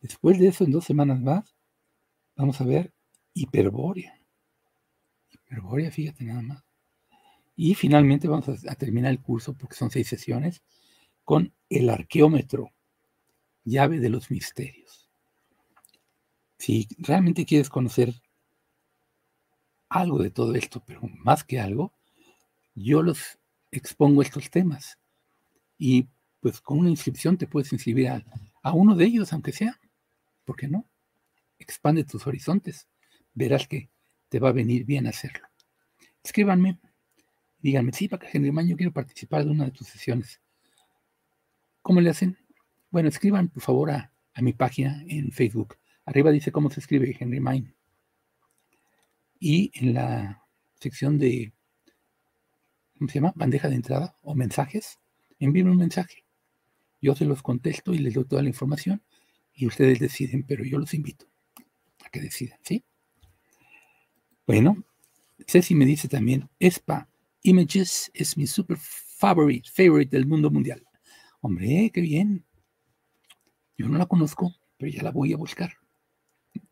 Después 0.01 0.39
de 0.39 0.47
eso, 0.47 0.63
en 0.63 0.71
dos 0.71 0.85
semanas 0.85 1.21
más, 1.21 1.55
vamos 2.35 2.59
a 2.61 2.65
ver 2.65 2.93
hiperbórea. 3.33 4.19
Hiperbórea, 5.29 5.91
fíjate 5.91 6.23
nada 6.23 6.41
más. 6.41 6.63
Y 7.55 7.75
finalmente 7.75 8.27
vamos 8.27 8.49
a, 8.49 8.71
a 8.71 8.75
terminar 8.75 9.11
el 9.11 9.21
curso, 9.21 9.53
porque 9.53 9.75
son 9.75 9.91
seis 9.91 10.07
sesiones, 10.07 10.61
con 11.23 11.53
el 11.69 11.89
arqueómetro, 11.89 12.71
llave 13.63 13.99
de 13.99 14.09
los 14.09 14.31
misterios. 14.31 15.09
Si 16.57 16.87
realmente 16.97 17.45
quieres 17.45 17.69
conocer 17.69 18.13
algo 19.89 20.19
de 20.19 20.31
todo 20.31 20.55
esto, 20.55 20.81
pero 20.85 21.01
más 21.03 21.43
que 21.43 21.59
algo, 21.59 21.93
yo 22.75 23.01
los 23.01 23.39
expongo 23.71 24.21
estos 24.21 24.49
temas. 24.49 24.97
Y 25.77 26.07
pues 26.39 26.61
con 26.61 26.79
una 26.79 26.89
inscripción 26.89 27.37
te 27.37 27.47
puedes 27.47 27.71
inscribir 27.73 28.09
a, 28.09 28.73
uno 28.73 28.95
de 28.95 29.05
ellos, 29.05 29.31
aunque 29.33 29.51
sea. 29.51 29.79
¿Por 30.45 30.55
qué 30.55 30.67
no? 30.67 30.89
Expande 31.59 32.03
tus 32.03 32.25
horizontes. 32.27 32.87
Verás 33.33 33.67
que 33.67 33.89
te 34.29 34.39
va 34.39 34.49
a 34.49 34.53
venir 34.53 34.85
bien 34.85 35.07
hacerlo. 35.07 35.47
Escríbanme. 36.23 36.79
Díganme, 37.59 37.91
sí, 37.91 38.07
para 38.07 38.27
Henry 38.31 38.51
Man, 38.51 38.67
yo 38.67 38.77
quiero 38.77 38.93
participar 38.93 39.43
de 39.43 39.51
una 39.51 39.65
de 39.65 39.71
tus 39.71 39.87
sesiones. 39.87 40.39
¿Cómo 41.81 42.01
le 42.01 42.09
hacen? 42.09 42.37
Bueno, 42.91 43.09
escriban 43.09 43.49
por 43.49 43.63
favor 43.63 43.91
a, 43.91 44.11
a 44.33 44.41
mi 44.41 44.53
página 44.53 45.03
en 45.07 45.31
Facebook. 45.31 45.77
Arriba 46.05 46.31
dice 46.31 46.51
cómo 46.51 46.69
se 46.69 46.79
escribe 46.79 47.15
Henry 47.19 47.39
Mine. 47.39 47.73
Y 49.39 49.71
en 49.73 49.93
la 49.93 50.43
sección 50.79 51.17
de, 51.17 51.53
¿cómo 52.97 53.09
se 53.09 53.15
llama? 53.15 53.33
Bandeja 53.35 53.69
de 53.69 53.75
entrada 53.75 54.15
o 54.23 54.35
mensajes, 54.35 54.99
envíenme 55.39 55.71
un 55.71 55.77
mensaje. 55.77 56.25
Yo 57.01 57.15
se 57.15 57.25
los 57.25 57.43
contesto 57.43 57.93
y 57.93 57.99
les 57.99 58.13
doy 58.13 58.25
toda 58.25 58.41
la 58.41 58.49
información 58.49 59.03
y 59.53 59.67
ustedes 59.67 59.99
deciden, 59.99 60.43
pero 60.43 60.63
yo 60.63 60.79
los 60.79 60.93
invito 60.93 61.27
a 62.03 62.09
que 62.09 62.19
decidan, 62.19 62.59
¿sí? 62.63 62.83
Bueno, 64.45 64.83
Ceci 65.47 65.75
me 65.75 65.85
dice 65.85 66.07
también, 66.07 66.49
ESPA 66.59 67.09
Images 67.43 68.11
es 68.13 68.35
mi 68.35 68.47
super 68.47 68.77
favorite, 68.77 69.69
favorite 69.69 70.15
del 70.15 70.25
mundo 70.25 70.49
mundial. 70.49 70.83
Hombre, 71.41 71.91
qué 71.93 72.01
bien. 72.01 72.45
Yo 73.77 73.87
no 73.87 73.97
la 73.97 74.05
conozco, 74.05 74.53
pero 74.77 74.91
ya 74.91 75.03
la 75.03 75.11
voy 75.11 75.33
a 75.33 75.37
buscar. 75.37 75.73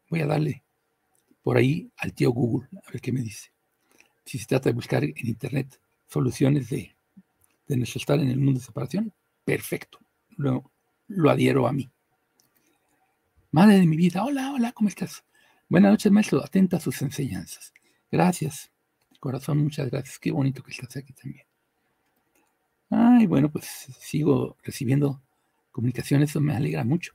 Voy 0.10 0.22
a 0.22 0.28
darle 0.28 0.64
por 1.44 1.58
ahí 1.58 1.92
al 1.98 2.14
tío 2.14 2.32
Google, 2.32 2.68
a 2.86 2.92
ver 2.92 3.00
qué 3.00 3.12
me 3.12 3.22
dice. 3.22 3.52
Si 4.26 4.40
se 4.40 4.48
trata 4.48 4.70
de 4.70 4.74
buscar 4.74 5.04
en 5.04 5.14
Internet 5.16 5.80
soluciones 6.16 6.70
de, 6.70 6.96
de 7.68 7.76
nuestro 7.76 8.00
estar 8.00 8.18
en 8.18 8.30
el 8.30 8.40
mundo 8.40 8.62
de 8.62 8.66
separación, 8.66 9.14
perfecto. 9.44 10.00
Lo, 10.38 10.72
lo 11.08 11.30
adhiero 11.30 11.68
a 11.68 11.74
mí. 11.74 11.92
Madre 13.52 13.80
de 13.80 13.86
mi 13.86 13.98
vida, 13.98 14.24
hola, 14.24 14.54
hola, 14.54 14.72
¿cómo 14.72 14.88
estás? 14.88 15.26
Buenas 15.68 15.92
noches, 15.92 16.12
maestro. 16.14 16.42
Atenta 16.42 16.78
a 16.78 16.80
sus 16.80 17.02
enseñanzas. 17.02 17.74
Gracias. 18.10 18.72
Corazón, 19.20 19.58
muchas 19.58 19.92
gracias. 19.92 20.18
Qué 20.18 20.32
bonito 20.32 20.64
que 20.64 20.72
estás 20.72 20.96
aquí 20.96 21.12
también. 21.12 21.46
Ay, 22.90 23.28
bueno, 23.28 23.52
pues 23.52 23.66
sigo 24.00 24.56
recibiendo 24.64 25.22
comunicaciones, 25.74 26.30
eso 26.30 26.40
me 26.40 26.56
alegra 26.56 26.86
mucho. 26.86 27.12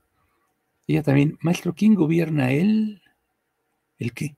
Ella 0.87 1.03
también, 1.03 1.39
maestro, 1.41 1.75
¿quién 1.75 1.95
gobierna 1.95 2.51
él? 2.51 3.01
¿El 3.99 4.13
qué? 4.13 4.37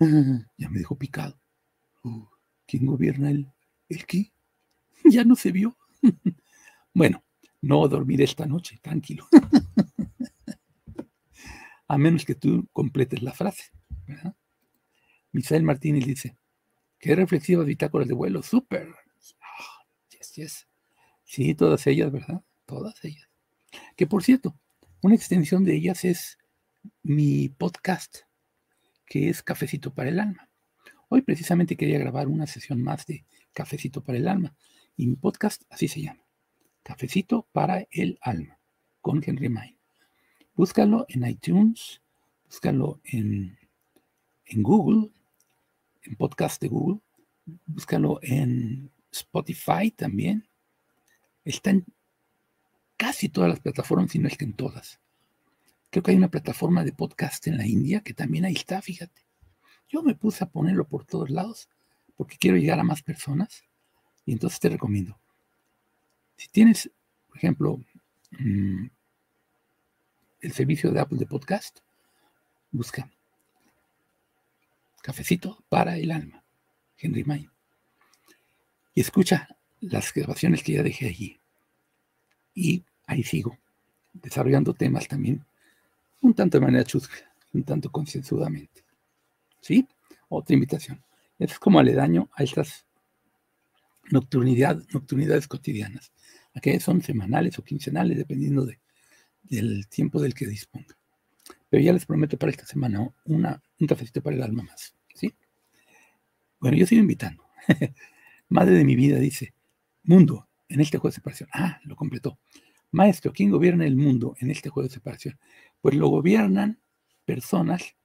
ya 0.56 0.70
me 0.70 0.78
dejó 0.78 0.96
picado. 0.96 1.38
Uh, 2.02 2.24
¿Quién 2.66 2.86
gobierna 2.86 3.30
él? 3.30 3.53
¿El 3.88 4.06
qué? 4.06 4.32
ya 5.04 5.24
no 5.24 5.36
se 5.36 5.52
vio. 5.52 5.76
bueno, 6.94 7.24
no 7.60 7.86
dormiré 7.88 8.24
esta 8.24 8.46
noche, 8.46 8.78
tranquilo. 8.82 9.26
A 11.88 11.98
menos 11.98 12.24
que 12.24 12.34
tú 12.34 12.66
completes 12.72 13.22
la 13.22 13.32
frase. 13.32 13.70
¿verdad? 14.06 14.34
Misael 15.32 15.62
Martínez 15.62 16.06
dice, 16.06 16.36
qué 16.98 17.14
reflexivas 17.14 17.66
bitácoras 17.66 18.08
de 18.08 18.14
vuelo, 18.14 18.42
súper. 18.42 18.88
Ah, 19.40 19.84
yes, 20.10 20.32
yes. 20.34 20.68
Sí, 21.24 21.54
todas 21.54 21.86
ellas, 21.86 22.10
¿verdad? 22.12 22.42
Todas 22.66 23.04
ellas. 23.04 23.28
Que 23.96 24.06
por 24.06 24.22
cierto, 24.22 24.56
una 25.02 25.14
extensión 25.14 25.64
de 25.64 25.74
ellas 25.74 26.04
es 26.04 26.38
mi 27.02 27.48
podcast, 27.48 28.18
que 29.06 29.28
es 29.28 29.42
Cafecito 29.42 29.92
para 29.92 30.08
el 30.08 30.20
Alma. 30.20 30.48
Hoy 31.08 31.22
precisamente 31.22 31.76
quería 31.76 31.98
grabar 31.98 32.28
una 32.28 32.46
sesión 32.46 32.82
más 32.82 33.06
de 33.06 33.24
Cafecito 33.54 34.02
para 34.02 34.18
el 34.18 34.28
Alma. 34.28 34.54
Y 34.96 35.06
mi 35.06 35.16
podcast 35.16 35.62
así 35.70 35.88
se 35.88 36.02
llama. 36.02 36.24
Cafecito 36.82 37.48
para 37.52 37.86
el 37.90 38.18
Alma, 38.20 38.58
con 39.00 39.22
Henry 39.24 39.48
Main. 39.48 39.78
Búscalo 40.54 41.06
en 41.08 41.26
iTunes, 41.26 42.02
búscalo 42.44 43.00
en, 43.04 43.58
en 44.44 44.62
Google, 44.62 45.10
en 46.02 46.16
podcast 46.16 46.60
de 46.60 46.68
Google, 46.68 47.00
búscalo 47.66 48.18
en 48.22 48.90
Spotify 49.10 49.90
también. 49.90 50.46
Está 51.44 51.70
en 51.70 51.86
casi 52.96 53.28
todas 53.28 53.50
las 53.50 53.60
plataformas, 53.60 54.10
si 54.10 54.18
no 54.18 54.28
es 54.28 54.36
que 54.36 54.44
en 54.44 54.52
todas. 54.52 55.00
Creo 55.90 56.02
que 56.02 56.10
hay 56.10 56.16
una 56.16 56.30
plataforma 56.30 56.84
de 56.84 56.92
podcast 56.92 57.46
en 57.46 57.56
la 57.56 57.66
India 57.66 58.00
que 58.00 58.14
también 58.14 58.44
ahí 58.44 58.54
está, 58.54 58.82
fíjate. 58.82 59.22
Yo 59.88 60.02
me 60.02 60.14
puse 60.14 60.44
a 60.44 60.50
ponerlo 60.50 60.86
por 60.86 61.04
todos 61.06 61.30
lados 61.30 61.68
porque 62.16 62.36
quiero 62.36 62.56
llegar 62.56 62.78
a 62.78 62.84
más 62.84 63.02
personas 63.02 63.64
y 64.24 64.32
entonces 64.32 64.60
te 64.60 64.68
recomiendo. 64.68 65.18
Si 66.36 66.48
tienes, 66.48 66.90
por 67.28 67.36
ejemplo, 67.36 67.80
mm, 68.32 68.86
el 70.40 70.52
servicio 70.52 70.90
de 70.90 71.00
Apple 71.00 71.18
de 71.18 71.26
podcast, 71.26 71.78
busca 72.70 73.10
Cafecito 75.02 75.62
para 75.68 75.96
el 75.98 76.10
alma, 76.10 76.42
Henry 76.96 77.24
May. 77.24 77.48
Y 78.94 79.00
escucha 79.02 79.48
las 79.80 80.14
grabaciones 80.14 80.62
que 80.62 80.72
ya 80.72 80.82
dejé 80.82 81.08
allí. 81.08 81.38
Y 82.54 82.84
ahí 83.06 83.22
sigo, 83.22 83.58
desarrollando 84.14 84.72
temas 84.72 85.06
también 85.06 85.44
un 86.22 86.32
tanto 86.32 86.58
de 86.58 86.64
manera 86.64 86.84
chusca, 86.84 87.16
un 87.52 87.64
tanto 87.64 87.90
concienzudamente. 87.90 88.82
¿Sí? 89.60 89.86
Otra 90.28 90.54
invitación. 90.54 91.02
Es 91.38 91.58
como 91.58 91.78
aledaño 91.78 92.30
a 92.34 92.42
estas 92.42 92.86
nocturnidad, 94.10 94.82
nocturnidades 94.92 95.48
cotidianas. 95.48 96.12
Aquellas 96.54 96.82
son 96.82 97.02
semanales 97.02 97.58
o 97.58 97.64
quincenales, 97.64 98.16
dependiendo 98.16 98.64
de, 98.64 98.80
del 99.42 99.88
tiempo 99.88 100.20
del 100.20 100.34
que 100.34 100.46
disponga. 100.46 100.96
Pero 101.68 101.82
ya 101.82 101.92
les 101.92 102.06
prometo 102.06 102.38
para 102.38 102.50
esta 102.50 102.66
semana 102.66 103.08
una, 103.24 103.62
un 103.80 103.86
cafecito 103.86 104.22
para 104.22 104.36
el 104.36 104.42
alma 104.42 104.62
más. 104.62 104.94
¿sí? 105.14 105.34
Bueno, 106.60 106.76
yo 106.76 106.86
sigo 106.86 107.00
invitando. 107.00 107.44
Madre 108.48 108.74
de 108.74 108.84
mi 108.84 108.94
vida 108.94 109.18
dice, 109.18 109.54
mundo, 110.04 110.48
en 110.68 110.80
este 110.80 110.98
juego 110.98 111.10
de 111.10 111.16
separación. 111.16 111.48
Ah, 111.52 111.80
lo 111.84 111.96
completó. 111.96 112.38
Maestro, 112.90 113.32
¿quién 113.32 113.50
gobierna 113.50 113.86
el 113.86 113.96
mundo 113.96 114.36
en 114.38 114.50
este 114.50 114.68
juego 114.68 114.88
de 114.88 114.94
separación? 114.94 115.38
Pues 115.80 115.96
lo 115.96 116.08
gobiernan 116.08 116.78
personas 117.24 117.96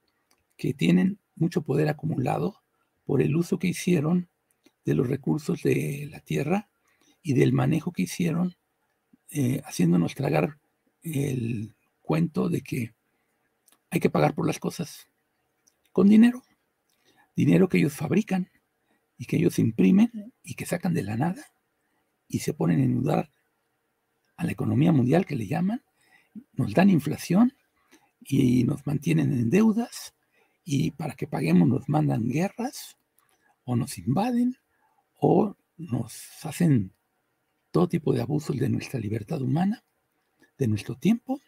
que 0.56 0.74
tienen 0.74 1.18
mucho 1.36 1.62
poder 1.62 1.88
acumulado 1.88 2.60
por 3.10 3.22
el 3.22 3.34
uso 3.34 3.58
que 3.58 3.66
hicieron 3.66 4.28
de 4.84 4.94
los 4.94 5.08
recursos 5.08 5.64
de 5.64 6.06
la 6.12 6.20
tierra 6.20 6.70
y 7.20 7.32
del 7.32 7.52
manejo 7.52 7.90
que 7.90 8.02
hicieron, 8.02 8.54
eh, 9.30 9.60
haciéndonos 9.64 10.14
tragar 10.14 10.60
el 11.02 11.74
cuento 12.02 12.48
de 12.48 12.60
que 12.60 12.94
hay 13.90 13.98
que 13.98 14.10
pagar 14.10 14.32
por 14.36 14.46
las 14.46 14.60
cosas 14.60 15.08
con 15.90 16.08
dinero, 16.08 16.44
dinero 17.34 17.68
que 17.68 17.78
ellos 17.78 17.94
fabrican 17.94 18.48
y 19.18 19.24
que 19.24 19.38
ellos 19.38 19.58
imprimen 19.58 20.32
y 20.44 20.54
que 20.54 20.64
sacan 20.64 20.94
de 20.94 21.02
la 21.02 21.16
nada 21.16 21.44
y 22.28 22.38
se 22.38 22.54
ponen 22.54 22.78
a 22.78 22.84
enudar 22.84 23.32
a 24.36 24.44
la 24.44 24.52
economía 24.52 24.92
mundial 24.92 25.26
que 25.26 25.34
le 25.34 25.48
llaman, 25.48 25.82
nos 26.52 26.74
dan 26.74 26.90
inflación 26.90 27.54
y 28.20 28.62
nos 28.62 28.86
mantienen 28.86 29.32
en 29.32 29.50
deudas 29.50 30.14
y 30.62 30.92
para 30.92 31.14
que 31.16 31.26
paguemos 31.26 31.66
nos 31.66 31.88
mandan 31.88 32.28
guerras 32.28 32.98
o 33.70 33.76
nos 33.76 33.98
invaden 33.98 34.56
o 35.14 35.56
nos 35.76 36.12
hacen 36.42 36.92
todo 37.70 37.88
tipo 37.88 38.12
de 38.12 38.20
abusos 38.20 38.56
de 38.56 38.68
nuestra 38.68 38.98
libertad 38.98 39.40
humana, 39.40 39.84
de 40.58 40.66
nuestro 40.66 40.96
tiempo, 40.96 41.40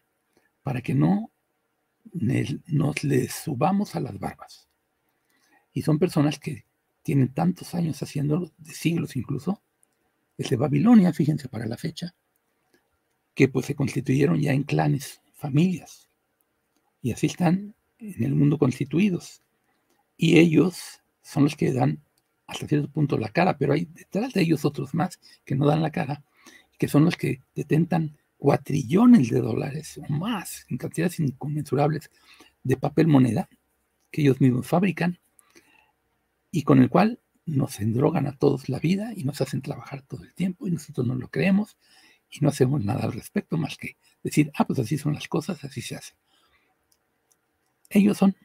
para 0.63 0.81
que 0.83 0.95
no 0.95 1.33
nos 2.67 3.03
les 3.03 3.33
subamos 3.33 3.97
a 3.97 4.01
las 4.01 4.19
barbas. 4.21 4.69
Y 5.73 5.83
son 5.83 5.99
personas 5.99 6.39
que 6.39 6.65
tienen 7.03 7.35
tantos 7.35 7.75
años 7.75 8.01
haciéndolo, 8.03 8.53
de 8.57 8.73
siglos 8.73 9.17
incluso, 9.17 9.61
desde 10.39 10.57
Babilonia, 10.57 11.13
fíjense 11.13 11.49
para 11.49 11.67
la 11.67 11.77
fecha, 11.77 12.15
que 13.35 13.49
pues 13.49 13.67
se 13.67 13.75
constituyeron 13.75 14.41
ya 14.41 14.53
en 14.53 14.63
clanes, 14.63 15.21
familias, 15.35 16.09
y 17.01 17.11
así 17.11 17.27
están 17.27 17.75
en 17.99 18.23
el 18.23 18.35
mundo 18.37 18.59
constituidos. 18.59 19.43
Y 20.17 20.39
ellos 20.39 21.01
son 21.23 21.45
los 21.45 21.57
que 21.57 21.73
dan 21.73 22.05
hasta 22.53 22.69
cierto 22.69 22.89
punto 22.89 23.19
la 23.19 23.31
cara, 23.31 23.57
pero 23.57 23.73
hay 23.73 23.87
detrás 23.87 24.33
de 24.33 24.43
ellos 24.43 24.65
otros 24.65 24.95
más 24.95 25.19
que 25.45 25.55
no 25.55 25.67
dan 25.67 25.83
la 25.83 25.91
cara, 25.91 26.23
que 26.79 26.87
son 26.87 27.05
los 27.05 27.17
que 27.17 27.41
detentan 27.55 28.19
cuatrillones 28.37 29.31
de 29.31 29.41
dólares 29.41 29.99
o 29.99 30.13
más, 30.13 30.67
en 30.69 30.77
cantidades 30.77 31.19
inconmensurables 31.21 32.11
de 32.63 32.77
papel 32.77 33.07
moneda 33.07 33.49
que 34.11 34.21
ellos 34.21 34.41
mismos 34.41 34.67
fabrican 34.67 35.19
y 36.51 36.63
con 36.63 36.81
el 36.81 36.91
cual 36.91 37.21
nos 37.47 37.81
endrogan 37.81 38.27
a 38.27 38.37
todos 38.37 38.69
la 38.69 38.79
vida 38.79 39.13
y 39.17 39.25
nos 39.25 39.41
hacen 39.41 39.63
trabajar 39.63 40.03
todo 40.03 40.23
el 40.23 40.35
tiempo 40.35 40.69
y 40.69 40.71
nosotros 40.71 41.07
no 41.07 41.15
lo 41.15 41.29
creemos 41.29 41.77
y 42.31 42.41
no 42.41 42.49
hacemos 42.49 42.85
nada 42.85 43.05
al 43.05 43.13
respecto 43.13 43.57
más 43.57 43.77
que 43.77 43.97
decir, 44.23 44.53
ah, 44.55 44.67
pues 44.67 44.79
así 44.79 44.99
son 44.99 45.15
las 45.15 45.27
cosas, 45.27 45.65
así 45.65 45.81
se 45.81 45.97
hace. 45.97 46.13
Ellos 47.89 48.19
son 48.19 48.37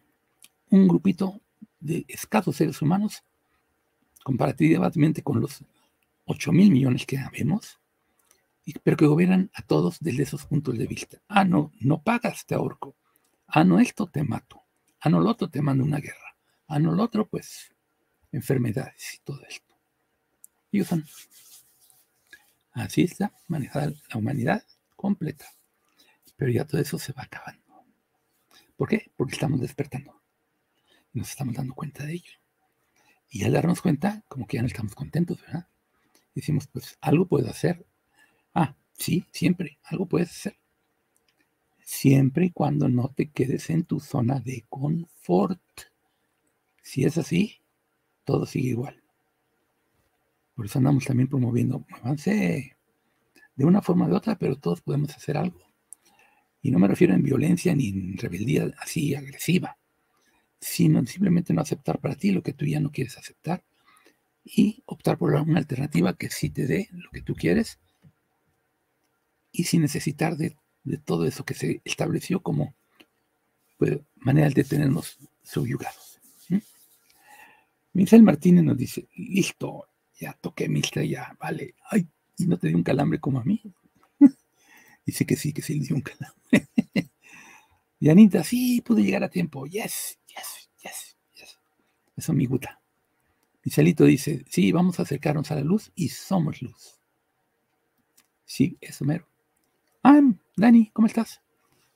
un 0.69 0.87
grupito 0.87 1.41
de 1.79 2.05
escasos 2.07 2.55
seres 2.55 2.81
humanos, 2.81 3.23
comparativamente 4.27 5.23
con 5.23 5.39
los 5.39 5.63
8 6.25 6.51
mil 6.51 6.69
millones 6.69 7.05
que 7.05 7.17
vemos, 7.31 7.79
pero 8.83 8.97
que 8.97 9.05
gobiernan 9.05 9.49
a 9.53 9.61
todos 9.61 9.99
desde 10.01 10.23
esos 10.23 10.45
puntos 10.45 10.77
de 10.77 10.85
vista. 10.85 11.17
Ah, 11.29 11.45
no, 11.45 11.71
no 11.79 12.03
pagas, 12.03 12.45
te 12.45 12.53
ahorco. 12.53 12.93
Ah, 13.47 13.63
no, 13.63 13.79
esto 13.79 14.05
te 14.07 14.25
mato. 14.25 14.61
Ah, 14.99 15.07
no, 15.07 15.21
lo 15.21 15.29
otro 15.29 15.49
te 15.49 15.61
mando 15.61 15.85
una 15.85 16.01
guerra. 16.01 16.35
Ah, 16.67 16.77
no, 16.77 16.91
lo 16.91 17.03
otro, 17.03 17.25
pues, 17.25 17.73
enfermedades 18.33 19.13
y 19.13 19.19
todo 19.19 19.41
esto. 19.47 19.73
Ellos 20.73 20.89
son. 20.89 21.05
Así 22.73 23.03
está 23.03 23.31
manejada 23.47 23.93
la 24.09 24.17
humanidad 24.17 24.61
completa. 24.97 25.45
Pero 26.35 26.51
ya 26.51 26.65
todo 26.65 26.81
eso 26.81 26.99
se 26.99 27.13
va 27.13 27.23
acabando. 27.23 27.63
¿Por 28.75 28.89
qué? 28.89 29.09
Porque 29.15 29.35
estamos 29.35 29.61
despertando. 29.61 30.21
Y 31.13 31.19
nos 31.19 31.29
estamos 31.29 31.55
dando 31.55 31.73
cuenta 31.73 32.03
de 32.03 32.15
ello. 32.15 32.33
Y 33.29 33.43
al 33.43 33.53
darnos 33.53 33.81
cuenta, 33.81 34.23
como 34.27 34.47
que 34.47 34.57
ya 34.57 34.61
no 34.61 34.67
estamos 34.67 34.95
contentos, 34.95 35.41
¿verdad? 35.41 35.67
Decimos, 36.33 36.67
pues 36.67 36.97
algo 37.01 37.27
puedo 37.27 37.49
hacer. 37.49 37.85
Ah, 38.53 38.75
sí, 38.93 39.25
siempre, 39.31 39.79
algo 39.83 40.05
puedes 40.05 40.29
hacer. 40.29 40.57
Siempre 41.83 42.45
y 42.45 42.51
cuando 42.51 42.87
no 42.89 43.09
te 43.15 43.29
quedes 43.29 43.69
en 43.69 43.83
tu 43.83 43.99
zona 43.99 44.39
de 44.39 44.65
confort. 44.69 45.61
Si 46.81 47.03
es 47.03 47.17
así, 47.17 47.61
todo 48.23 48.45
sigue 48.45 48.69
igual. 48.69 49.01
Por 50.55 50.65
eso 50.65 50.79
andamos 50.79 51.05
también 51.05 51.29
promoviendo, 51.29 51.85
avance 52.01 52.75
de 53.55 53.65
una 53.65 53.81
forma 53.81 54.05
o 54.05 54.09
de 54.09 54.15
otra, 54.15 54.37
pero 54.37 54.55
todos 54.57 54.81
podemos 54.81 55.15
hacer 55.15 55.37
algo. 55.37 55.61
Y 56.61 56.71
no 56.71 56.79
me 56.79 56.87
refiero 56.87 57.13
en 57.13 57.23
violencia 57.23 57.75
ni 57.75 57.89
en 57.89 58.17
rebeldía 58.17 58.71
así 58.79 59.15
agresiva, 59.15 59.77
sino 60.59 61.05
simplemente 61.05 61.53
no 61.53 61.61
aceptar 61.61 61.99
para 61.99 62.15
ti 62.15 62.31
lo 62.31 62.41
que 62.41 62.53
tú 62.53 62.65
ya 62.65 62.79
no 62.79 62.91
quieres 62.91 63.17
aceptar 63.17 63.63
y 64.43 64.81
optar 64.85 65.17
por 65.17 65.33
una 65.33 65.59
alternativa 65.59 66.15
que 66.15 66.29
sí 66.29 66.49
te 66.49 66.65
dé 66.65 66.89
lo 66.91 67.09
que 67.11 67.21
tú 67.21 67.35
quieres 67.35 67.79
y 69.51 69.65
sin 69.65 69.81
necesitar 69.81 70.37
de, 70.37 70.55
todo 71.03 71.25
eso 71.25 71.43
que 71.43 71.53
se 71.53 71.81
estableció 71.83 72.41
como 72.41 72.73
pues, 73.77 73.99
manera 74.15 74.49
de 74.49 74.63
tenernos 74.63 75.17
subyugados. 75.43 76.19
Michel 77.93 78.21
Martínez 78.21 78.63
nos 78.63 78.77
dice, 78.77 79.07
listo, 79.15 79.87
ya 80.19 80.33
toqué 80.33 80.69
mi 80.69 80.81
estrella, 80.81 81.35
vale, 81.39 81.73
ay, 81.89 82.07
y 82.37 82.45
no 82.45 82.57
te 82.57 82.67
dio 82.67 82.77
un 82.77 82.83
calambre 82.83 83.19
como 83.19 83.39
a 83.39 83.43
mí. 83.43 83.59
Dice 85.05 85.25
que 85.25 85.35
sí, 85.35 85.51
que 85.51 85.63
sí 85.63 85.79
le 85.79 85.87
dio 85.87 85.95
un 85.95 86.03
calambre. 86.03 86.67
y 87.99 88.09
Anita, 88.09 88.43
sí, 88.43 88.81
pude 88.81 89.01
llegar 89.01 89.23
a 89.23 89.29
tiempo. 89.29 89.65
Yes. 89.65 90.19
Eso 92.17 92.33
me 92.33 92.45
gusta. 92.45 92.81
Michelito 93.63 94.05
dice, 94.05 94.43
sí, 94.49 94.71
vamos 94.71 94.99
a 94.99 95.03
acercarnos 95.03 95.51
a 95.51 95.55
la 95.55 95.61
luz 95.61 95.91
y 95.95 96.09
somos 96.09 96.61
luz. 96.61 96.99
Sí, 98.45 98.77
eso 98.81 99.05
mero. 99.05 99.27
Ah, 100.03 100.21
Dani, 100.55 100.89
¿cómo 100.93 101.07
estás? 101.07 101.41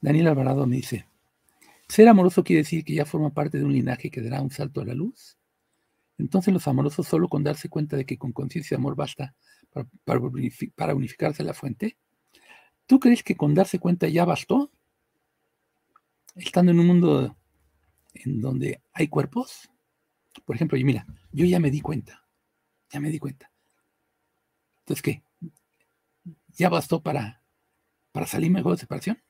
Daniel 0.02 0.28
Alvarado 0.28 0.68
me 0.68 0.76
dice, 0.76 1.08
ser 1.88 2.08
amoroso 2.08 2.44
quiere 2.44 2.64
decir 2.64 2.84
que 2.84 2.94
ya 2.94 3.06
forma 3.06 3.30
parte 3.30 3.58
de 3.58 3.64
un 3.64 3.74
linaje 3.74 4.12
que 4.12 4.22
dará 4.22 4.42
un 4.42 4.52
salto 4.52 4.82
a 4.82 4.86
la 4.86 4.94
luz. 4.94 5.38
Entonces 6.18 6.54
los 6.54 6.68
amorosos 6.68 7.08
solo 7.08 7.28
con 7.28 7.44
darse 7.44 7.70
cuenta 7.70 7.96
de 7.96 8.06
que 8.06 8.18
con 8.18 8.32
conciencia 8.32 8.76
de 8.76 8.82
amor 8.82 8.96
basta 8.96 9.34
para, 9.72 9.88
para, 10.76 10.94
unificarse 10.94 11.44
la 11.44 11.54
fuente. 11.54 11.98
¿Tú 12.86 13.00
crees 13.00 13.24
que 13.24 13.36
con 13.36 13.54
darse 13.54 13.80
cuenta 13.80 14.08
ya 14.08 14.26
bastó? 14.26 14.72
Estando 16.36 16.72
en 16.74 16.80
un 16.80 16.88
mundo 16.88 17.38
en 18.14 18.42
donde 18.42 18.82
hay 18.94 19.08
cuerpos. 19.08 19.71
Por 20.46 20.56
ejemplo, 20.56 20.78
y 20.78 20.84
mira, 20.84 21.06
yo 21.32 21.46
ya 21.46 21.60
me 21.60 21.72
di 21.72 21.82
cuenta, 21.82 22.26
ya 22.90 23.00
me 23.00 23.10
di 23.10 23.20
cuenta. 23.20 23.52
Entonces, 24.80 25.02
¿qué? 25.02 25.24
¿Ya 26.56 26.70
bastó 26.70 27.02
para, 27.02 27.44
para 28.12 28.28
salir 28.28 28.52
mejor 28.52 28.74
de 28.74 28.80
separación? 28.80 29.22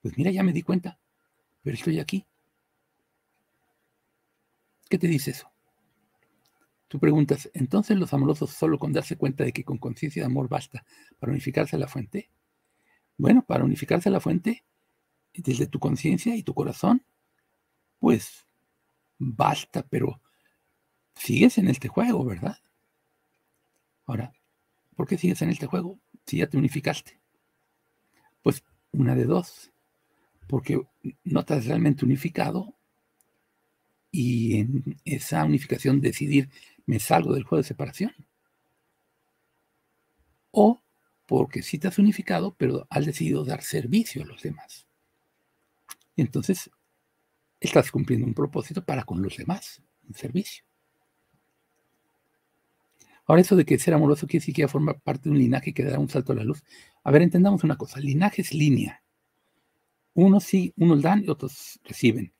Pues 0.00 0.16
mira, 0.16 0.30
ya 0.30 0.42
me 0.42 0.52
di 0.52 0.62
cuenta, 0.62 0.98
pero 1.62 1.74
estoy 1.74 2.00
aquí. 2.00 2.26
¿Qué 4.88 4.98
te 4.98 5.06
dice 5.06 5.30
eso? 5.30 5.50
Tú 6.88 6.98
preguntas, 6.98 7.50
¿entonces 7.54 7.96
los 7.96 8.12
amorosos 8.12 8.50
solo 8.50 8.78
con 8.78 8.92
darse 8.92 9.16
cuenta 9.16 9.44
de 9.44 9.52
que 9.52 9.64
con 9.64 9.78
conciencia 9.78 10.22
de 10.22 10.26
amor 10.26 10.48
basta 10.48 10.84
para 11.18 11.32
unificarse 11.32 11.76
a 11.76 11.78
la 11.78 11.88
fuente? 11.88 12.28
Bueno, 13.16 13.42
para 13.46 13.64
unificarse 13.64 14.10
a 14.10 14.12
la 14.12 14.20
fuente, 14.20 14.64
desde 15.32 15.66
tu 15.66 15.78
conciencia 15.78 16.36
y 16.36 16.42
tu 16.42 16.52
corazón, 16.52 17.02
pues 17.98 18.46
basta, 19.22 19.82
pero 19.82 20.20
sigues 21.14 21.58
en 21.58 21.68
este 21.68 21.88
juego, 21.88 22.24
¿verdad? 22.24 22.58
Ahora, 24.06 24.32
¿por 24.96 25.06
qué 25.06 25.16
sigues 25.16 25.40
en 25.42 25.50
este 25.50 25.66
juego 25.66 25.98
si 26.26 26.38
ya 26.38 26.48
te 26.48 26.58
unificaste? 26.58 27.20
Pues 28.42 28.64
una 28.92 29.14
de 29.14 29.24
dos, 29.24 29.70
porque 30.48 30.80
no 31.24 31.44
te 31.44 31.54
has 31.54 31.66
realmente 31.66 32.04
unificado 32.04 32.74
y 34.10 34.58
en 34.58 34.98
esa 35.04 35.44
unificación 35.44 36.00
decidir 36.00 36.50
me 36.84 36.98
salgo 36.98 37.32
del 37.32 37.44
juego 37.44 37.62
de 37.62 37.68
separación. 37.68 38.12
O 40.50 40.82
porque 41.26 41.62
sí 41.62 41.78
te 41.78 41.88
has 41.88 41.98
unificado, 41.98 42.54
pero 42.58 42.86
has 42.90 43.06
decidido 43.06 43.44
dar 43.44 43.62
servicio 43.62 44.22
a 44.22 44.26
los 44.26 44.42
demás. 44.42 44.86
Entonces 46.16 46.70
estás 47.62 47.90
cumpliendo 47.90 48.26
un 48.26 48.34
propósito 48.34 48.84
para 48.84 49.04
con 49.04 49.22
los 49.22 49.36
demás, 49.36 49.82
un 50.08 50.14
servicio. 50.14 50.64
Ahora, 53.24 53.40
eso 53.40 53.54
de 53.54 53.64
que 53.64 53.78
ser 53.78 53.94
amoroso 53.94 54.26
quiere 54.26 54.40
decir 54.40 54.54
que 54.54 54.66
forma 54.66 54.94
parte 54.94 55.24
de 55.24 55.30
un 55.30 55.38
linaje 55.38 55.72
que 55.72 55.84
da 55.84 55.98
un 55.98 56.08
salto 56.08 56.32
a 56.32 56.36
la 56.36 56.44
luz. 56.44 56.64
A 57.04 57.10
ver, 57.12 57.22
entendamos 57.22 57.62
una 57.62 57.76
cosa: 57.76 58.00
linaje 58.00 58.42
es 58.42 58.52
línea. 58.52 59.02
Unos 60.14 60.44
sí, 60.44 60.74
unos 60.76 61.02
dan 61.02 61.24
y 61.24 61.28
otros 61.28 61.80
reciben. 61.84 62.32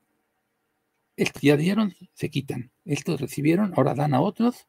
Estos 1.16 1.40
ya 1.40 1.56
dieron, 1.56 1.94
se 2.14 2.30
quitan. 2.30 2.72
Estos 2.84 3.20
recibieron, 3.20 3.72
ahora 3.76 3.94
dan 3.94 4.12
a 4.12 4.20
otros. 4.20 4.66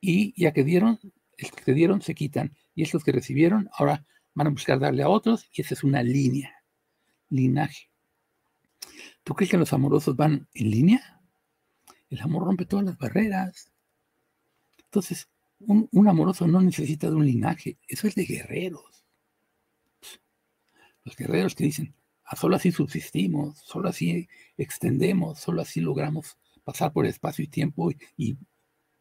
Y 0.00 0.40
ya 0.40 0.52
que 0.52 0.62
dieron, 0.62 1.00
estos 1.36 1.60
que 1.64 1.74
dieron 1.74 2.00
se 2.00 2.14
quitan. 2.14 2.56
Y 2.74 2.84
estos 2.84 3.02
que 3.02 3.12
recibieron, 3.12 3.68
ahora 3.72 4.06
van 4.34 4.46
a 4.46 4.50
buscar 4.50 4.78
darle 4.78 5.02
a 5.02 5.08
otros. 5.08 5.48
Y 5.52 5.62
esa 5.62 5.74
es 5.74 5.84
una 5.84 6.02
línea, 6.02 6.54
linaje. 7.28 7.91
¿Tú 9.24 9.34
crees 9.34 9.50
que 9.50 9.58
los 9.58 9.72
amorosos 9.72 10.16
van 10.16 10.48
en 10.54 10.70
línea? 10.70 11.20
El 12.10 12.20
amor 12.20 12.44
rompe 12.44 12.66
todas 12.66 12.84
las 12.84 12.98
barreras. 12.98 13.72
Entonces, 14.84 15.28
un, 15.60 16.08
amoroso 16.08 16.46
no 16.46 16.60
necesita 16.60 17.08
de 17.08 17.16
un 17.16 17.24
linaje. 17.24 17.78
Eso 17.86 18.08
es 18.08 18.14
de 18.14 18.24
guerreros. 18.24 19.04
Los 21.04 21.16
guerreros 21.16 21.54
que 21.54 21.64
dicen, 21.64 21.94
ah, 22.24 22.36
solo 22.36 22.56
así 22.56 22.72
subsistimos, 22.72 23.58
solo 23.58 23.88
así 23.88 24.28
extendemos, 24.56 25.38
solo 25.38 25.62
así 25.62 25.80
logramos 25.80 26.36
pasar 26.64 26.92
por 26.92 27.06
espacio 27.06 27.44
y 27.44 27.48
tiempo 27.48 27.90
y, 28.16 28.36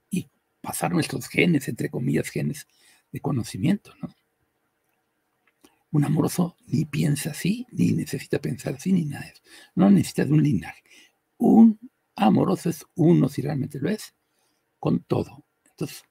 y 0.09 0.29
pasar 0.61 0.91
nuestros 0.91 1.27
genes, 1.27 1.67
entre 1.67 1.89
comillas, 1.89 2.29
genes 2.29 2.67
de 3.11 3.19
conocimiento, 3.19 3.93
¿no? 4.01 4.09
Un 5.91 6.05
amoroso 6.05 6.55
ni 6.67 6.85
piensa 6.85 7.31
así, 7.31 7.67
ni 7.71 7.91
necesita 7.91 8.39
pensar 8.39 8.75
así, 8.75 8.93
ni 8.93 9.05
nada 9.05 9.25
de 9.25 9.31
eso. 9.31 9.41
No 9.75 9.89
necesita 9.89 10.25
de 10.25 10.33
un 10.33 10.43
linaje. 10.43 10.83
Un 11.37 11.79
amoroso 12.15 12.69
es 12.69 12.85
uno, 12.95 13.27
si 13.27 13.41
realmente 13.41 13.79
lo 13.79 13.89
es, 13.89 14.15
con 14.79 15.03
todo. 15.03 15.45
Entonces, 15.65 16.03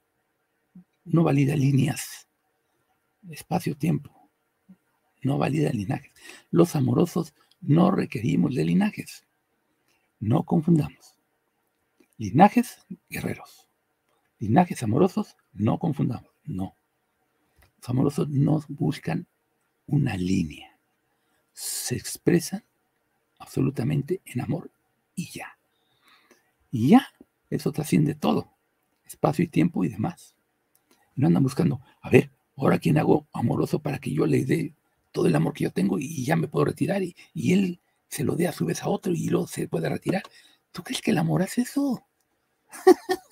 no 1.03 1.23
valida 1.23 1.55
líneas, 1.55 2.27
espacio-tiempo. 3.29 4.29
No 5.23 5.37
valida 5.37 5.71
linajes. 5.71 6.13
Los 6.49 6.75
amorosos 6.75 7.33
no 7.59 7.91
requerimos 7.91 8.55
de 8.55 8.65
linajes. 8.65 9.25
No 10.19 10.43
confundamos. 10.43 11.15
Linajes, 12.17 12.77
guerreros. 13.09 13.69
Linajes 14.39 14.83
amorosos, 14.83 15.35
no 15.53 15.79
confundamos. 15.79 16.29
No. 16.43 16.75
Los 17.77 17.89
amorosos 17.89 18.29
no 18.29 18.63
buscan 18.67 19.27
una 19.91 20.15
línea. 20.17 20.77
Se 21.53 21.95
expresan 21.95 22.63
absolutamente 23.37 24.21
en 24.25 24.41
amor 24.41 24.71
y 25.15 25.29
ya. 25.29 25.57
Y 26.71 26.89
ya, 26.89 27.07
eso 27.49 27.71
trasciende 27.71 28.15
todo, 28.15 28.49
espacio 29.05 29.43
y 29.43 29.47
tiempo 29.47 29.83
y 29.83 29.89
demás. 29.89 30.35
No 31.15 31.27
andan 31.27 31.43
buscando, 31.43 31.81
a 32.01 32.09
ver, 32.09 32.31
ahora 32.55 32.79
quién 32.79 32.97
hago 32.97 33.27
amoroso 33.33 33.79
para 33.79 33.99
que 33.99 34.13
yo 34.13 34.25
le 34.25 34.45
dé 34.45 34.73
todo 35.11 35.27
el 35.27 35.35
amor 35.35 35.53
que 35.53 35.65
yo 35.65 35.71
tengo 35.71 35.99
y 35.99 36.23
ya 36.23 36.37
me 36.37 36.47
puedo 36.47 36.65
retirar 36.65 37.03
y, 37.03 37.15
y 37.33 37.53
él 37.53 37.81
se 38.07 38.23
lo 38.23 38.35
dé 38.35 38.47
a 38.47 38.53
su 38.53 38.65
vez 38.65 38.81
a 38.83 38.89
otro 38.89 39.11
y 39.11 39.27
luego 39.27 39.47
se 39.47 39.67
puede 39.67 39.89
retirar. 39.89 40.23
¿Tú 40.71 40.83
crees 40.83 41.01
que 41.01 41.11
el 41.11 41.17
amor 41.17 41.41
es 41.41 41.57
eso? 41.57 42.05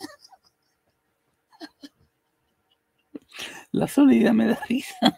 La 3.72 3.88
soledad 3.88 4.34
me 4.34 4.48
da 4.48 4.60
risa. 4.68 5.18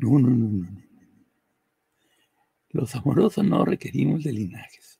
No, 0.00 0.18
no, 0.18 0.30
no, 0.30 0.48
no. 0.48 0.82
Los 2.70 2.94
amorosos 2.94 3.44
no 3.44 3.66
requerimos 3.66 4.24
de 4.24 4.32
linajes. 4.32 4.98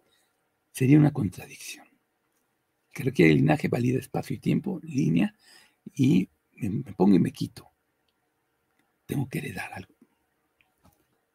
Sería 0.72 0.98
una 0.98 1.10
contradicción. 1.10 1.86
Que 2.92 3.04
requiere 3.04 3.34
linaje 3.34 3.68
valida 3.68 3.98
espacio 3.98 4.36
y 4.36 4.40
tiempo, 4.40 4.78
línea, 4.82 5.34
y 5.94 6.28
me, 6.56 6.92
pongo 6.92 7.16
y 7.16 7.18
me 7.18 7.32
quito. 7.32 7.70
Tengo 9.06 9.26
que 9.26 9.38
heredar 9.38 9.72
algo. 9.72 9.94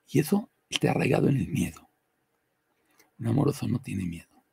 Y 0.07 0.19
eso 0.19 0.51
está 0.69 0.91
arraigado 0.91 1.27
en 1.27 1.37
el 1.37 1.47
miedo. 1.47 1.89
Un 3.17 3.27
amoroso 3.27 3.67
no 3.67 3.79
tiene 3.81 4.05
miedo. 4.05 4.43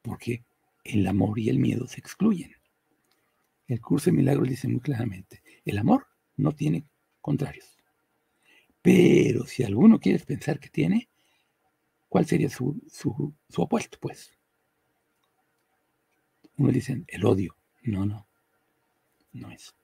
Porque 0.00 0.44
el 0.84 1.06
amor 1.06 1.38
y 1.38 1.50
el 1.50 1.58
miedo 1.58 1.86
se 1.86 2.00
excluyen. 2.00 2.54
El 3.66 3.80
curso 3.82 4.06
de 4.06 4.16
milagros 4.16 4.48
dice 4.48 4.68
muy 4.68 4.80
claramente, 4.80 5.42
el 5.66 5.76
amor 5.76 6.06
no 6.36 6.52
tiene 6.52 6.86
contrarios. 7.20 7.79
Pero 8.82 9.44
si 9.46 9.62
alguno 9.62 10.00
quiere 10.00 10.18
pensar 10.20 10.58
que 10.58 10.70
tiene, 10.70 11.08
¿cuál 12.08 12.26
sería 12.26 12.48
su, 12.48 12.80
opuesto? 13.56 13.98
Pues 14.00 14.32
uno 16.56 16.72
dice 16.72 17.04
el 17.06 17.24
odio. 17.24 17.56
No, 17.82 18.04
no, 18.04 18.26
no 19.32 19.50
es. 19.50 19.74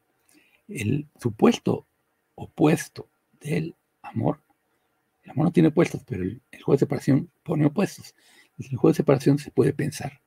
El 0.68 1.08
supuesto 1.20 1.86
opuesto 2.34 3.08
del 3.40 3.74
amor, 4.02 4.42
el 5.22 5.30
amor 5.30 5.46
no 5.46 5.52
tiene 5.52 5.70
opuestos, 5.70 6.02
pero 6.04 6.22
el, 6.22 6.42
juego 6.52 6.72
de 6.72 6.78
separación 6.78 7.30
pone 7.42 7.66
opuestos. 7.66 8.14
El 8.58 8.68
juego 8.76 8.88
de 8.88 8.94
separación 8.94 9.38
se 9.38 9.50
puede 9.50 9.72
pensar, 9.72 10.20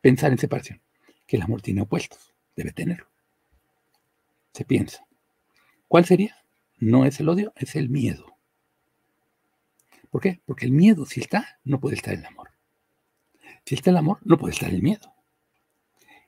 pensar 0.00 0.32
en 0.32 0.38
separación, 0.38 0.80
que 1.26 1.36
el 1.36 1.42
amor 1.42 1.62
tiene 1.62 1.82
opuestos, 1.82 2.34
debe 2.56 2.72
tenerlo. 2.72 3.06
Se 4.52 4.64
piensa. 4.64 5.06
¿Cuál 5.88 6.04
sería? 6.04 6.41
No 6.82 7.04
es 7.04 7.20
el 7.20 7.28
odio, 7.28 7.52
es 7.54 7.76
el 7.76 7.88
miedo. 7.90 8.36
¿Por 10.10 10.20
qué? 10.20 10.42
Porque 10.44 10.66
el 10.66 10.72
miedo, 10.72 11.06
si 11.06 11.20
está, 11.20 11.60
no 11.62 11.78
puede 11.78 11.94
estar 11.94 12.12
el 12.12 12.26
amor. 12.26 12.50
Si 13.64 13.76
está 13.76 13.90
el 13.90 13.96
amor, 13.96 14.18
no 14.24 14.36
puede 14.36 14.52
estar 14.52 14.68
el 14.68 14.82
miedo. 14.82 15.14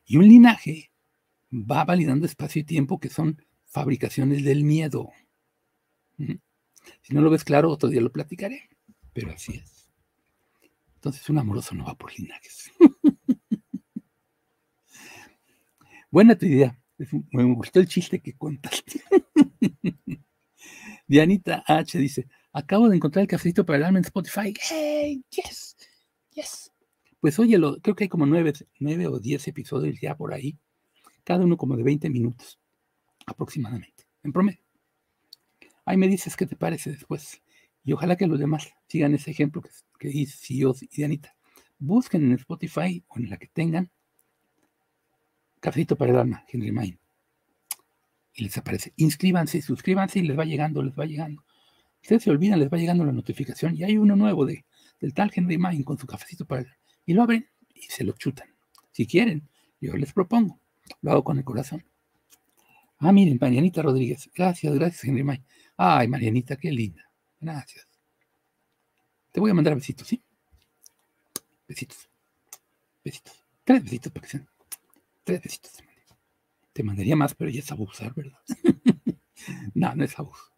Y 0.06 0.16
un 0.16 0.28
linaje 0.28 0.92
va 1.52 1.84
validando 1.84 2.24
espacio 2.24 2.60
y 2.60 2.64
tiempo 2.64 3.00
que 3.00 3.08
son 3.08 3.44
fabricaciones 3.66 4.44
del 4.44 4.62
miedo. 4.62 5.10
Si 6.16 7.12
no 7.12 7.20
lo 7.20 7.30
ves 7.30 7.42
claro, 7.42 7.70
otro 7.70 7.88
día 7.88 8.00
lo 8.00 8.12
platicaré, 8.12 8.68
pero 9.12 9.32
así 9.32 9.56
es. 9.56 9.88
Entonces 10.94 11.28
un 11.28 11.38
amoroso 11.38 11.74
no 11.74 11.84
va 11.84 11.96
por 11.96 12.16
linajes. 12.16 12.70
Buena 16.12 16.38
tu 16.38 16.46
idea. 16.46 16.80
Me 17.32 17.42
gustó 17.42 17.80
el 17.80 17.88
chiste 17.88 18.20
que 18.20 18.36
contaste. 18.36 19.02
Dianita 21.06 21.64
H 21.66 21.98
dice, 21.98 22.26
acabo 22.52 22.88
de 22.88 22.96
encontrar 22.96 23.22
el 23.22 23.28
cafecito 23.28 23.64
para 23.64 23.78
el 23.78 23.84
alma 23.84 23.98
en 23.98 24.04
Spotify. 24.04 24.54
¡Hey! 24.70 25.24
¡Yes! 25.30 25.76
¡Yes! 26.32 26.72
Pues 27.20 27.38
oye, 27.38 27.58
creo 27.82 27.94
que 27.94 28.04
hay 28.04 28.08
como 28.08 28.26
nueve, 28.26 28.52
nueve 28.80 29.06
o 29.06 29.18
diez 29.18 29.46
episodios 29.48 29.98
ya 30.00 30.16
por 30.16 30.34
ahí, 30.34 30.58
cada 31.24 31.44
uno 31.44 31.56
como 31.56 31.76
de 31.76 31.82
20 31.82 32.10
minutos 32.10 32.58
aproximadamente, 33.26 34.04
en 34.22 34.32
promedio. 34.32 34.60
Ahí 35.86 35.96
me 35.96 36.08
dices 36.08 36.36
qué 36.36 36.46
te 36.46 36.56
parece 36.56 36.90
después. 36.90 37.42
Y 37.82 37.92
ojalá 37.92 38.16
que 38.16 38.26
los 38.26 38.38
demás 38.38 38.72
sigan 38.88 39.14
ese 39.14 39.30
ejemplo 39.30 39.62
que, 39.62 39.70
que 39.98 40.08
dice 40.08 40.54
Dios 40.54 40.82
y 40.82 40.88
Dianita. 40.88 41.34
busquen 41.78 42.24
en 42.24 42.32
Spotify 42.32 43.02
o 43.08 43.18
en 43.18 43.30
la 43.30 43.36
que 43.36 43.48
tengan 43.48 43.90
Cafecito 45.64 45.96
para 45.96 46.12
el 46.12 46.18
alma, 46.18 46.44
Henry 46.46 46.70
Main. 46.72 46.98
Y 48.34 48.44
les 48.44 48.58
aparece. 48.58 48.92
Inscríbanse, 48.96 49.62
suscríbanse 49.62 50.18
y 50.18 50.22
les 50.22 50.38
va 50.38 50.44
llegando, 50.44 50.82
les 50.82 50.98
va 50.98 51.06
llegando. 51.06 51.44
Ustedes 52.02 52.24
se 52.24 52.30
olvidan, 52.30 52.58
les 52.58 52.70
va 52.70 52.76
llegando 52.76 53.04
la 53.04 53.12
notificación 53.12 53.76
y 53.76 53.84
hay 53.84 53.96
uno 53.96 54.16
nuevo 54.16 54.44
de, 54.44 54.64
del 55.00 55.14
tal 55.14 55.32
Henry 55.34 55.56
Main 55.56 55.84
con 55.84 55.96
su 55.96 56.06
cafecito 56.06 56.44
para 56.44 56.62
alma. 56.62 56.76
Y 57.06 57.14
lo 57.14 57.22
abren 57.22 57.48
y 57.74 57.82
se 57.82 58.04
lo 58.04 58.12
chutan. 58.12 58.48
Si 58.90 59.06
quieren, 59.06 59.48
yo 59.80 59.96
les 59.96 60.12
propongo. 60.12 60.60
Lo 61.00 61.12
hago 61.12 61.24
con 61.24 61.38
el 61.38 61.44
corazón. 61.44 61.84
Ah, 62.98 63.12
miren, 63.12 63.38
Marianita 63.40 63.82
Rodríguez. 63.82 64.30
Gracias, 64.34 64.74
gracias, 64.74 65.04
Henry 65.04 65.22
May. 65.22 65.42
Ay, 65.76 66.08
Marianita, 66.08 66.56
qué 66.56 66.70
linda. 66.70 67.02
Gracias. 67.40 67.86
Te 69.32 69.40
voy 69.40 69.50
a 69.50 69.54
mandar 69.54 69.74
besitos, 69.74 70.06
¿sí? 70.06 70.22
Besitos. 71.66 72.08
Besitos. 73.04 73.44
Tres 73.64 73.82
besitos 73.82 74.12
para 74.12 74.24
que 74.24 74.30
sean. 74.30 74.48
Tres 75.24 75.42
besitos. 75.42 75.72
Te 76.74 76.82
mandaría 76.82 77.16
más, 77.16 77.34
pero 77.34 77.50
ya 77.50 77.60
es 77.60 77.72
abusar, 77.72 78.12
¿verdad? 78.14 78.38
no, 79.74 79.94
no 79.94 80.04
es 80.04 80.18
abuso. 80.18 80.52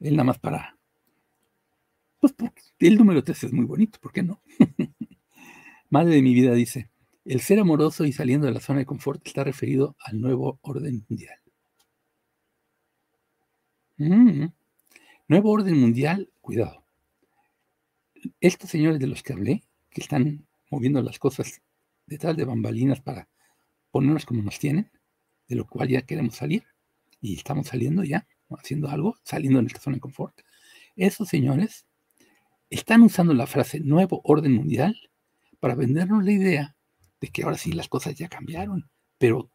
Él 0.00 0.16
nada 0.16 0.24
más 0.24 0.38
para. 0.38 0.76
Pues 2.18 2.32
porque 2.32 2.62
el 2.80 2.96
número 2.96 3.22
tres 3.22 3.44
es 3.44 3.52
muy 3.52 3.66
bonito, 3.66 4.00
¿por 4.00 4.12
qué 4.12 4.22
no? 4.22 4.40
Madre 5.90 6.16
de 6.16 6.22
mi 6.22 6.34
vida 6.34 6.54
dice: 6.54 6.90
el 7.26 7.40
ser 7.40 7.58
amoroso 7.58 8.06
y 8.06 8.12
saliendo 8.12 8.46
de 8.46 8.54
la 8.54 8.60
zona 8.60 8.80
de 8.80 8.86
confort 8.86 9.26
está 9.26 9.44
referido 9.44 9.94
al 10.00 10.20
nuevo 10.20 10.58
orden 10.62 11.04
mundial. 11.08 11.38
Mm. 13.98 14.46
Nuevo 15.28 15.50
orden 15.50 15.78
mundial, 15.78 16.30
cuidado. 16.40 16.84
Estos 18.40 18.70
señores 18.70 18.98
de 19.00 19.06
los 19.06 19.22
que 19.22 19.34
hablé, 19.34 19.64
que 19.90 20.00
están 20.00 20.46
moviendo 20.70 21.02
las 21.02 21.18
cosas 21.18 21.60
detrás 22.06 22.36
de 22.36 22.44
bambalinas 22.44 23.00
para 23.00 23.28
ponernos 23.90 24.26
como 24.26 24.42
nos 24.42 24.58
tienen, 24.58 24.90
de 25.48 25.56
lo 25.56 25.66
cual 25.66 25.88
ya 25.88 26.02
queremos 26.02 26.36
salir, 26.36 26.64
y 27.20 27.34
estamos 27.34 27.68
saliendo 27.68 28.04
ya, 28.04 28.26
haciendo 28.50 28.88
algo, 28.88 29.16
saliendo 29.22 29.58
de 29.58 29.62
nuestra 29.62 29.82
zona 29.82 29.96
de 29.96 30.00
confort. 30.00 30.40
Esos 30.96 31.28
señores 31.28 31.86
están 32.70 33.02
usando 33.02 33.34
la 33.34 33.46
frase 33.46 33.80
nuevo 33.80 34.20
orden 34.24 34.52
mundial 34.52 34.96
para 35.60 35.74
vendernos 35.74 36.24
la 36.24 36.32
idea 36.32 36.76
que 37.30 37.42
ahora 37.42 37.58
sí 37.58 37.72
las 37.72 37.88
cosas 37.88 38.14
ya 38.14 38.28
cambiaron, 38.28 38.90
pero 39.18 39.50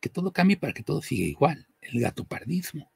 que 0.00 0.08
todo 0.08 0.32
cambie 0.32 0.56
para 0.56 0.72
que 0.72 0.82
todo 0.82 1.02
siga 1.02 1.24
igual. 1.24 1.66
El 1.80 2.00
gato 2.00 2.24
pardismo, 2.24 2.90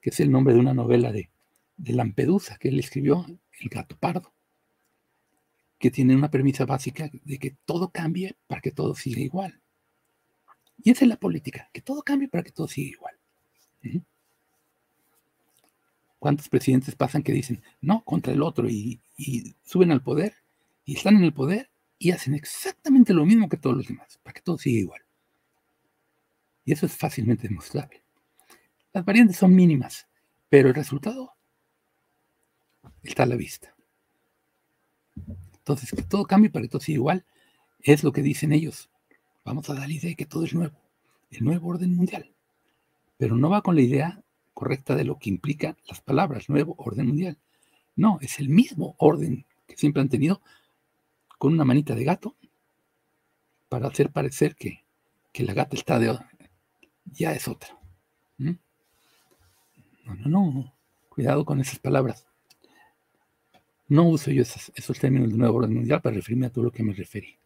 que 0.00 0.10
es 0.10 0.20
el 0.20 0.30
nombre 0.30 0.54
de 0.54 0.60
una 0.60 0.74
novela 0.74 1.12
de, 1.12 1.30
de 1.76 1.92
Lampedusa 1.92 2.56
que 2.58 2.68
él 2.68 2.78
escribió, 2.78 3.26
El 3.60 3.68
gato 3.68 3.96
pardo, 3.96 4.32
que 5.78 5.90
tiene 5.90 6.14
una 6.14 6.30
premisa 6.30 6.64
básica 6.64 7.10
de 7.12 7.38
que 7.38 7.56
todo 7.64 7.90
cambie 7.90 8.36
para 8.46 8.60
que 8.60 8.72
todo 8.72 8.94
siga 8.94 9.20
igual. 9.20 9.60
Y 10.82 10.90
esa 10.90 11.04
es 11.04 11.08
la 11.08 11.16
política, 11.16 11.68
que 11.72 11.82
todo 11.82 12.02
cambie 12.02 12.28
para 12.28 12.42
que 12.42 12.52
todo 12.52 12.68
siga 12.68 12.90
igual. 12.90 13.14
¿Cuántos 16.18 16.48
presidentes 16.48 16.94
pasan 16.94 17.22
que 17.22 17.32
dicen 17.32 17.62
no 17.80 18.02
contra 18.04 18.32
el 18.32 18.42
otro 18.42 18.68
y, 18.68 19.00
y, 19.16 19.54
suben 19.64 19.92
al 19.92 20.02
poder 20.02 20.34
y 20.84 20.96
están 20.96 21.16
en 21.16 21.24
el 21.24 21.32
poder 21.32 21.70
y 21.98 22.10
hacen 22.10 22.34
exactamente 22.34 23.12
lo 23.12 23.24
mismo 23.24 23.48
que 23.48 23.56
todos 23.56 23.76
los 23.76 23.86
demás, 23.86 24.18
para 24.22 24.34
que 24.34 24.40
todo 24.40 24.58
siga 24.58 24.80
igual. 24.80 25.02
Y 26.64 26.72
eso 26.72 26.86
es 26.86 26.96
fácilmente 26.96 27.48
demostrable. 27.48 28.02
Las 28.92 29.04
variantes 29.04 29.36
son 29.36 29.54
mínimas, 29.54 30.06
pero 30.48 30.68
el 30.68 30.74
resultado 30.74 31.34
está 33.02 33.24
a 33.24 33.26
la 33.26 33.36
vista. 33.36 33.74
Entonces, 35.68 35.90
que 35.90 36.02
todo 36.02 36.24
cambie 36.24 36.50
para 36.50 36.62
que 36.62 36.68
todo 36.68 36.80
siga 36.80 36.96
igual, 36.96 37.26
es 37.80 38.02
lo 38.02 38.12
que 38.12 38.22
dicen 38.22 38.52
ellos. 38.52 38.90
Vamos 39.48 39.70
a 39.70 39.74
dar 39.74 39.88
la 39.88 39.94
idea 39.94 40.10
de 40.10 40.14
que 40.14 40.26
todo 40.26 40.44
es 40.44 40.52
nuevo, 40.52 40.76
el 41.30 41.42
nuevo 41.42 41.70
orden 41.70 41.96
mundial. 41.96 42.30
Pero 43.16 43.34
no 43.34 43.48
va 43.48 43.62
con 43.62 43.76
la 43.76 43.80
idea 43.80 44.22
correcta 44.52 44.94
de 44.94 45.04
lo 45.04 45.18
que 45.18 45.30
implican 45.30 45.74
las 45.88 46.02
palabras 46.02 46.50
nuevo 46.50 46.74
orden 46.76 47.06
mundial. 47.06 47.38
No, 47.96 48.18
es 48.20 48.40
el 48.40 48.50
mismo 48.50 48.94
orden 48.98 49.46
que 49.66 49.74
siempre 49.78 50.02
han 50.02 50.10
tenido, 50.10 50.42
con 51.38 51.54
una 51.54 51.64
manita 51.64 51.94
de 51.94 52.04
gato 52.04 52.36
para 53.70 53.88
hacer 53.88 54.10
parecer 54.10 54.54
que, 54.54 54.84
la 55.42 55.54
gata 55.54 55.76
está 55.76 55.98
de 55.98 56.18
ya 57.06 57.32
es 57.32 57.48
otra. 57.48 57.70
¿Mm? 58.36 58.50
No, 60.04 60.14
no, 60.14 60.28
no. 60.52 60.74
Cuidado 61.08 61.46
con 61.46 61.58
esas 61.62 61.78
palabras. 61.78 62.26
No 63.88 64.10
uso 64.10 64.30
yo 64.30 64.42
esos, 64.42 64.98
términos 65.00 65.30
de 65.30 65.38
nuevo 65.38 65.56
orden 65.56 65.72
mundial 65.72 66.02
para 66.02 66.16
referirme 66.16 66.46
a 66.46 66.50
todo 66.50 66.64
lo 66.64 66.70
que 66.70 66.82
me 66.82 66.92
referí. 66.92 67.38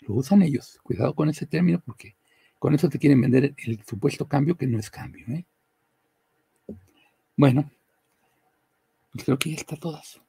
Lo 0.00 0.14
usan 0.14 0.42
ellos. 0.42 0.78
Cuidado 0.82 1.14
con 1.14 1.28
ese 1.28 1.46
término 1.46 1.80
porque 1.84 2.16
con 2.58 2.74
eso 2.74 2.88
te 2.88 2.98
quieren 2.98 3.20
vender 3.20 3.54
el 3.56 3.82
supuesto 3.84 4.26
cambio 4.26 4.56
que 4.56 4.66
no 4.66 4.78
es 4.78 4.90
cambio. 4.90 5.26
¿eh? 5.28 5.44
Bueno, 7.36 7.70
pues 9.12 9.24
creo 9.24 9.38
que 9.38 9.50
ya 9.50 9.56
está 9.56 9.76
todas. 9.76 10.20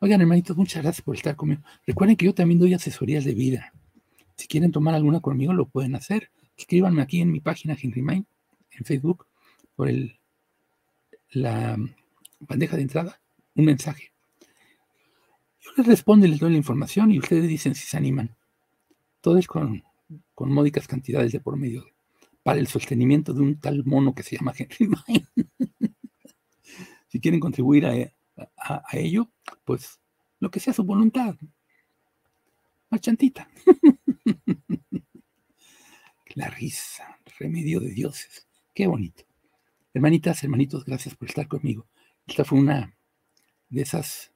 Oigan, 0.00 0.20
hermanitos, 0.20 0.56
muchas 0.56 0.82
gracias 0.82 1.02
por 1.02 1.16
estar 1.16 1.36
conmigo. 1.36 1.62
Recuerden 1.86 2.16
que 2.16 2.26
yo 2.26 2.34
también 2.34 2.60
doy 2.60 2.74
asesorías 2.74 3.24
de 3.24 3.34
vida. 3.34 3.72
Si 4.36 4.46
quieren 4.46 4.72
tomar 4.72 4.94
alguna 4.94 5.20
conmigo, 5.20 5.52
lo 5.52 5.66
pueden 5.66 5.94
hacer. 5.94 6.30
Escríbanme 6.56 7.02
aquí 7.02 7.20
en 7.20 7.30
mi 7.32 7.40
página 7.40 7.76
Henry 7.80 8.02
Mind, 8.02 8.26
en 8.72 8.84
Facebook, 8.84 9.26
por 9.76 9.88
el, 9.88 10.18
la 11.30 11.76
bandeja 12.40 12.76
de 12.76 12.82
entrada, 12.82 13.20
un 13.54 13.64
mensaje. 13.64 14.12
Yo 15.60 15.70
les 15.76 15.86
respondo 15.86 16.26
y 16.26 16.30
les 16.30 16.38
doy 16.38 16.50
la 16.50 16.58
información 16.58 17.10
y 17.10 17.18
ustedes 17.18 17.48
dicen 17.48 17.74
si 17.74 17.86
se 17.86 17.96
animan. 17.96 18.34
Todo 19.24 19.40
con, 19.46 20.52
módicas 20.52 20.86
cantidades 20.86 21.32
de 21.32 21.40
por 21.40 21.56
medio 21.56 21.86
para 22.42 22.60
el 22.60 22.66
sostenimiento 22.66 23.32
de 23.32 23.40
un 23.40 23.58
tal 23.58 23.82
mono 23.86 24.14
que 24.14 24.22
se 24.22 24.36
llama 24.36 24.52
Henry 24.54 24.86
Mind. 25.08 25.26
si 27.08 27.20
quieren 27.20 27.40
contribuir 27.40 27.86
a, 27.86 27.94
ello, 28.92 29.30
pues 29.64 29.98
lo 30.40 30.50
que 30.50 30.60
sea 30.60 30.74
su 30.74 30.84
voluntad. 30.84 31.36
Machantita. 32.90 33.48
La 36.34 36.50
risa, 36.50 37.18
remedio 37.38 37.80
de 37.80 37.92
dioses. 37.92 38.46
Qué 38.74 38.86
bonito. 38.86 39.24
Hermanitas, 39.94 40.44
hermanitos, 40.44 40.84
gracias 40.84 41.14
por 41.14 41.30
estar 41.30 41.48
conmigo. 41.48 41.86
Esta 42.26 42.44
fue 42.44 42.58
una 42.58 42.94
de 43.70 43.80
esas 43.80 44.34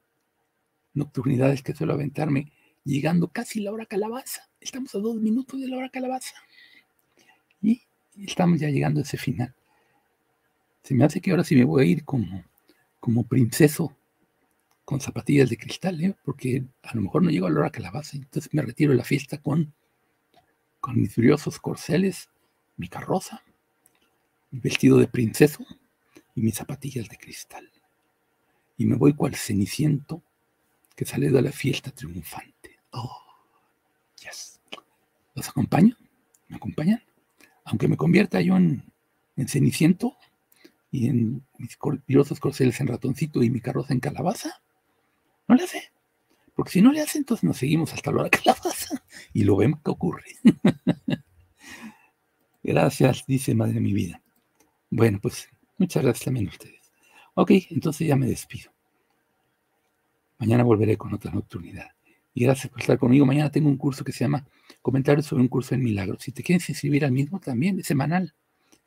nocturnidades 0.95 1.63
que 1.63 1.75
suelo 1.75 1.93
aventarme 1.93 2.55
llegando 2.85 3.29
casi 3.29 3.61
la 3.61 3.71
hora 3.71 3.85
calabaza. 3.85 4.48
Estamos 4.61 4.95
a 4.95 4.99
dos 4.99 5.17
minutos 5.17 5.61
de 5.61 5.69
la 5.69 5.77
hora 5.77 5.89
calabaza. 5.89 6.35
Y 7.63 7.83
estamos 8.17 8.61
ya 8.61 8.69
llegando 8.69 9.01
a 9.01 9.03
ese 9.03 9.17
final. 9.17 9.55
Se 10.83 10.95
me 10.95 11.05
hace 11.05 11.21
que 11.21 11.31
ahora 11.31 11.45
sí 11.45 11.55
me 11.55 11.65
voy 11.65 11.83
a 11.83 11.87
ir 11.87 12.05
como 12.05 12.45
como 13.01 13.27
princeso 13.27 13.97
con 14.85 15.01
zapatillas 15.01 15.51
de 15.51 15.59
cristal, 15.59 16.03
¿eh? 16.03 16.17
porque 16.25 16.65
a 16.83 16.95
lo 16.95 17.03
mejor 17.03 17.23
no 17.23 17.31
llego 17.31 17.47
a 17.47 17.51
la 17.51 17.61
hora 17.61 17.71
calabaza, 17.71 18.17
entonces 18.17 18.53
me 18.55 18.63
retiro 18.63 18.93
de 18.93 18.99
la 18.99 19.05
fiesta 19.05 19.39
con, 19.39 19.75
con 20.81 20.99
mis 20.99 21.15
briosos 21.15 21.59
corceles, 21.59 22.31
mi 22.77 22.89
carroza, 22.89 23.43
mi 24.51 24.61
vestido 24.61 24.97
de 24.97 25.09
princeso 25.09 25.65
y 26.35 26.41
mis 26.41 26.55
zapatillas 26.55 27.09
de 27.09 27.19
cristal. 27.19 27.71
Y 28.79 28.87
me 28.87 28.97
voy 28.97 29.13
cual 29.13 29.35
ceniciento 29.35 30.23
que 30.97 31.05
sale 31.05 31.31
de 31.31 31.43
la 31.43 31.53
fiesta 31.53 31.91
triunfante. 31.91 32.79
Oh, 32.93 33.28
yes. 34.21 34.61
¿Los 35.35 35.49
acompaño? 35.49 35.97
¿Me 36.49 36.57
acompañan? 36.57 37.03
Aunque 37.65 37.89
me 37.89 37.97
convierta 37.97 38.41
yo 38.41 38.57
en, 38.57 38.83
en 39.37 39.49
ceniciento, 39.49 40.17
y 40.91 41.09
en 41.09 41.47
mis 41.59 41.77
curiosos 41.77 42.41
corceles 42.41 42.81
en 42.81 42.87
ratoncito 42.87 43.43
y 43.43 43.51
mi 43.51 43.61
carroza 43.61 43.93
en 43.93 44.01
calabaza. 44.01 44.63
No 45.47 45.55
le 45.55 45.65
hace. 45.65 45.93
Porque 46.55 46.73
si 46.73 46.83
no 46.83 46.93
le 46.93 47.01
hace, 47.01 47.19
entonces 47.19 47.45
nos 47.45 47.59
seguimos 47.59 47.93
hasta 47.93 48.11
la 48.11 48.29
calabaza 48.31 49.03
y 49.33 49.45
lo 49.45 49.57
vemos 49.57 49.81
que 49.83 49.91
ocurre. 49.91 50.25
gracias, 52.63 53.25
dice 53.27 53.55
Madre 53.55 53.75
de 53.75 53.81
mi 53.81 53.93
vida. 53.93 54.23
Bueno, 54.91 55.19
pues 55.21 55.49
muchas 55.77 56.03
gracias 56.03 56.25
también 56.25 56.47
a 56.47 56.51
ustedes. 56.51 56.93
Ok, 57.35 57.53
entonces 57.71 58.09
ya 58.09 58.17
me 58.17 58.27
despido. 58.27 58.73
Mañana 60.39 60.65
volveré 60.65 60.97
con 60.97 61.15
otra 61.15 61.31
nocturnidad. 61.31 61.91
Y 62.39 62.45
gracias 62.45 62.71
por 62.71 62.81
estar 62.81 62.97
conmigo. 62.99 63.27
Mañana 63.27 63.51
tengo 63.51 63.69
un 63.69 63.77
curso 63.77 64.05
que 64.05 64.13
se 64.13 64.21
llama 64.21 64.47
Comentarios 64.81 65.27
sobre 65.27 65.43
un 65.43 65.49
curso 65.49 65.75
en 65.75 65.83
milagros. 65.83 66.23
Si 66.23 66.31
te 66.31 66.45
quieres 66.45 66.69
inscribir 66.69 67.05
al 67.05 67.11
mismo, 67.11 67.41
también 67.41 67.81
es 67.81 67.87
semanal. 67.87 68.33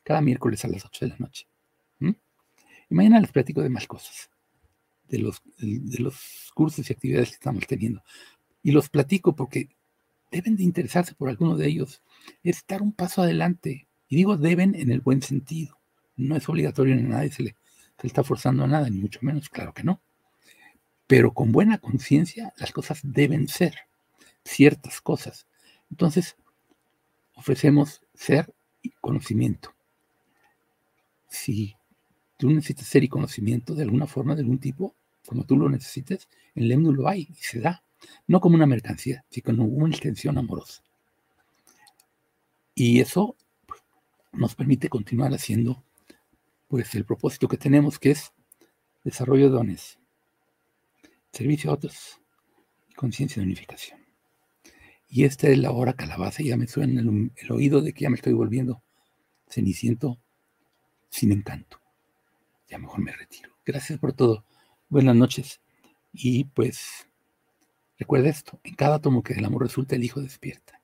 Cada 0.02 0.22
miércoles 0.22 0.64
a 0.64 0.68
las 0.68 0.86
8 0.86 1.04
de 1.04 1.10
la 1.10 1.16
noche. 1.18 1.46
Y 2.00 2.94
mañana 2.94 3.20
les 3.20 3.30
platico 3.30 3.60
de 3.60 3.68
más 3.68 3.86
cosas, 3.86 4.30
de 5.06 5.18
los, 5.18 5.42
de 5.58 5.98
los 5.98 6.50
cursos 6.54 6.88
y 6.88 6.94
actividades 6.94 7.28
que 7.28 7.34
estamos 7.34 7.66
teniendo. 7.66 8.02
Y 8.62 8.70
los 8.70 8.88
platico 8.88 9.36
porque 9.36 9.68
deben 10.30 10.56
de 10.56 10.62
interesarse 10.62 11.14
por 11.14 11.28
alguno 11.28 11.54
de 11.54 11.66
ellos. 11.66 12.00
Es 12.42 12.56
estar 12.56 12.80
un 12.80 12.94
paso 12.94 13.20
adelante. 13.20 13.86
Y 14.08 14.16
digo 14.16 14.38
deben 14.38 14.74
en 14.74 14.90
el 14.90 15.02
buen 15.02 15.20
sentido. 15.20 15.78
No 16.16 16.36
es 16.36 16.48
obligatorio 16.48 16.96
ni 16.96 17.02
nadie 17.02 17.30
se 17.30 17.42
le, 17.42 17.50
se 17.50 18.04
le 18.04 18.06
está 18.06 18.24
forzando 18.24 18.64
a 18.64 18.66
nada, 18.66 18.88
ni 18.88 18.98
mucho 18.98 19.18
menos, 19.20 19.50
claro 19.50 19.74
que 19.74 19.84
no. 19.84 20.00
Pero 21.12 21.34
con 21.34 21.52
buena 21.52 21.76
conciencia 21.76 22.54
las 22.56 22.72
cosas 22.72 23.00
deben 23.02 23.46
ser, 23.46 23.74
ciertas 24.46 25.02
cosas. 25.02 25.46
Entonces, 25.90 26.36
ofrecemos 27.34 28.00
ser 28.14 28.50
y 28.80 28.92
conocimiento. 28.92 29.74
Si 31.28 31.76
tú 32.38 32.48
necesitas 32.48 32.86
ser 32.86 33.04
y 33.04 33.08
conocimiento 33.08 33.74
de 33.74 33.82
alguna 33.82 34.06
forma, 34.06 34.34
de 34.34 34.40
algún 34.40 34.58
tipo, 34.58 34.94
como 35.26 35.44
tú 35.44 35.54
lo 35.54 35.68
necesites, 35.68 36.30
en 36.54 36.68
Lemnu 36.68 36.94
lo 36.94 37.06
hay 37.06 37.28
y 37.30 37.34
se 37.34 37.60
da, 37.60 37.82
no 38.26 38.40
como 38.40 38.54
una 38.56 38.64
mercancía, 38.64 39.22
sino 39.28 39.44
como 39.44 39.64
una 39.64 39.90
extensión 39.94 40.38
amorosa. 40.38 40.82
Y 42.74 43.00
eso 43.00 43.36
pues, 43.66 43.82
nos 44.32 44.54
permite 44.54 44.88
continuar 44.88 45.34
haciendo 45.34 45.84
pues 46.68 46.94
el 46.94 47.04
propósito 47.04 47.48
que 47.48 47.58
tenemos, 47.58 47.98
que 47.98 48.12
es 48.12 48.32
desarrollo 49.04 49.50
de 49.50 49.56
dones, 49.56 49.98
servicio 51.32 51.70
a 51.70 51.74
otros 51.74 52.20
y 52.88 52.94
conciencia 52.94 53.40
de 53.40 53.46
unificación. 53.46 54.00
Y 55.08 55.24
esta 55.24 55.48
es 55.48 55.58
la 55.58 55.72
hora 55.72 55.94
calabaza, 55.94 56.42
ya 56.42 56.56
me 56.56 56.66
suena 56.66 57.00
el, 57.00 57.32
el 57.36 57.52
oído 57.52 57.80
de 57.80 57.92
que 57.92 58.02
ya 58.02 58.10
me 58.10 58.16
estoy 58.16 58.32
volviendo 58.32 58.82
ceniciento 59.48 60.18
sin 61.10 61.32
encanto. 61.32 61.78
Ya 62.68 62.78
mejor 62.78 63.00
me 63.00 63.12
retiro. 63.12 63.50
Gracias 63.64 63.98
por 63.98 64.14
todo. 64.14 64.44
Buenas 64.88 65.14
noches. 65.14 65.60
Y 66.12 66.44
pues 66.44 67.06
recuerda 67.98 68.30
esto, 68.30 68.58
en 68.64 68.74
cada 68.74 68.98
tomo 68.98 69.22
que 69.22 69.34
del 69.34 69.44
amor 69.44 69.62
resulta 69.62 69.94
el 69.94 70.04
hijo 70.04 70.20
despierta. 70.20 70.80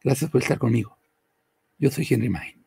Gracias 0.00 0.30
por 0.30 0.42
estar 0.42 0.58
conmigo. 0.58 0.96
Yo 1.78 1.90
soy 1.90 2.06
Henry 2.08 2.28
Main. 2.28 2.57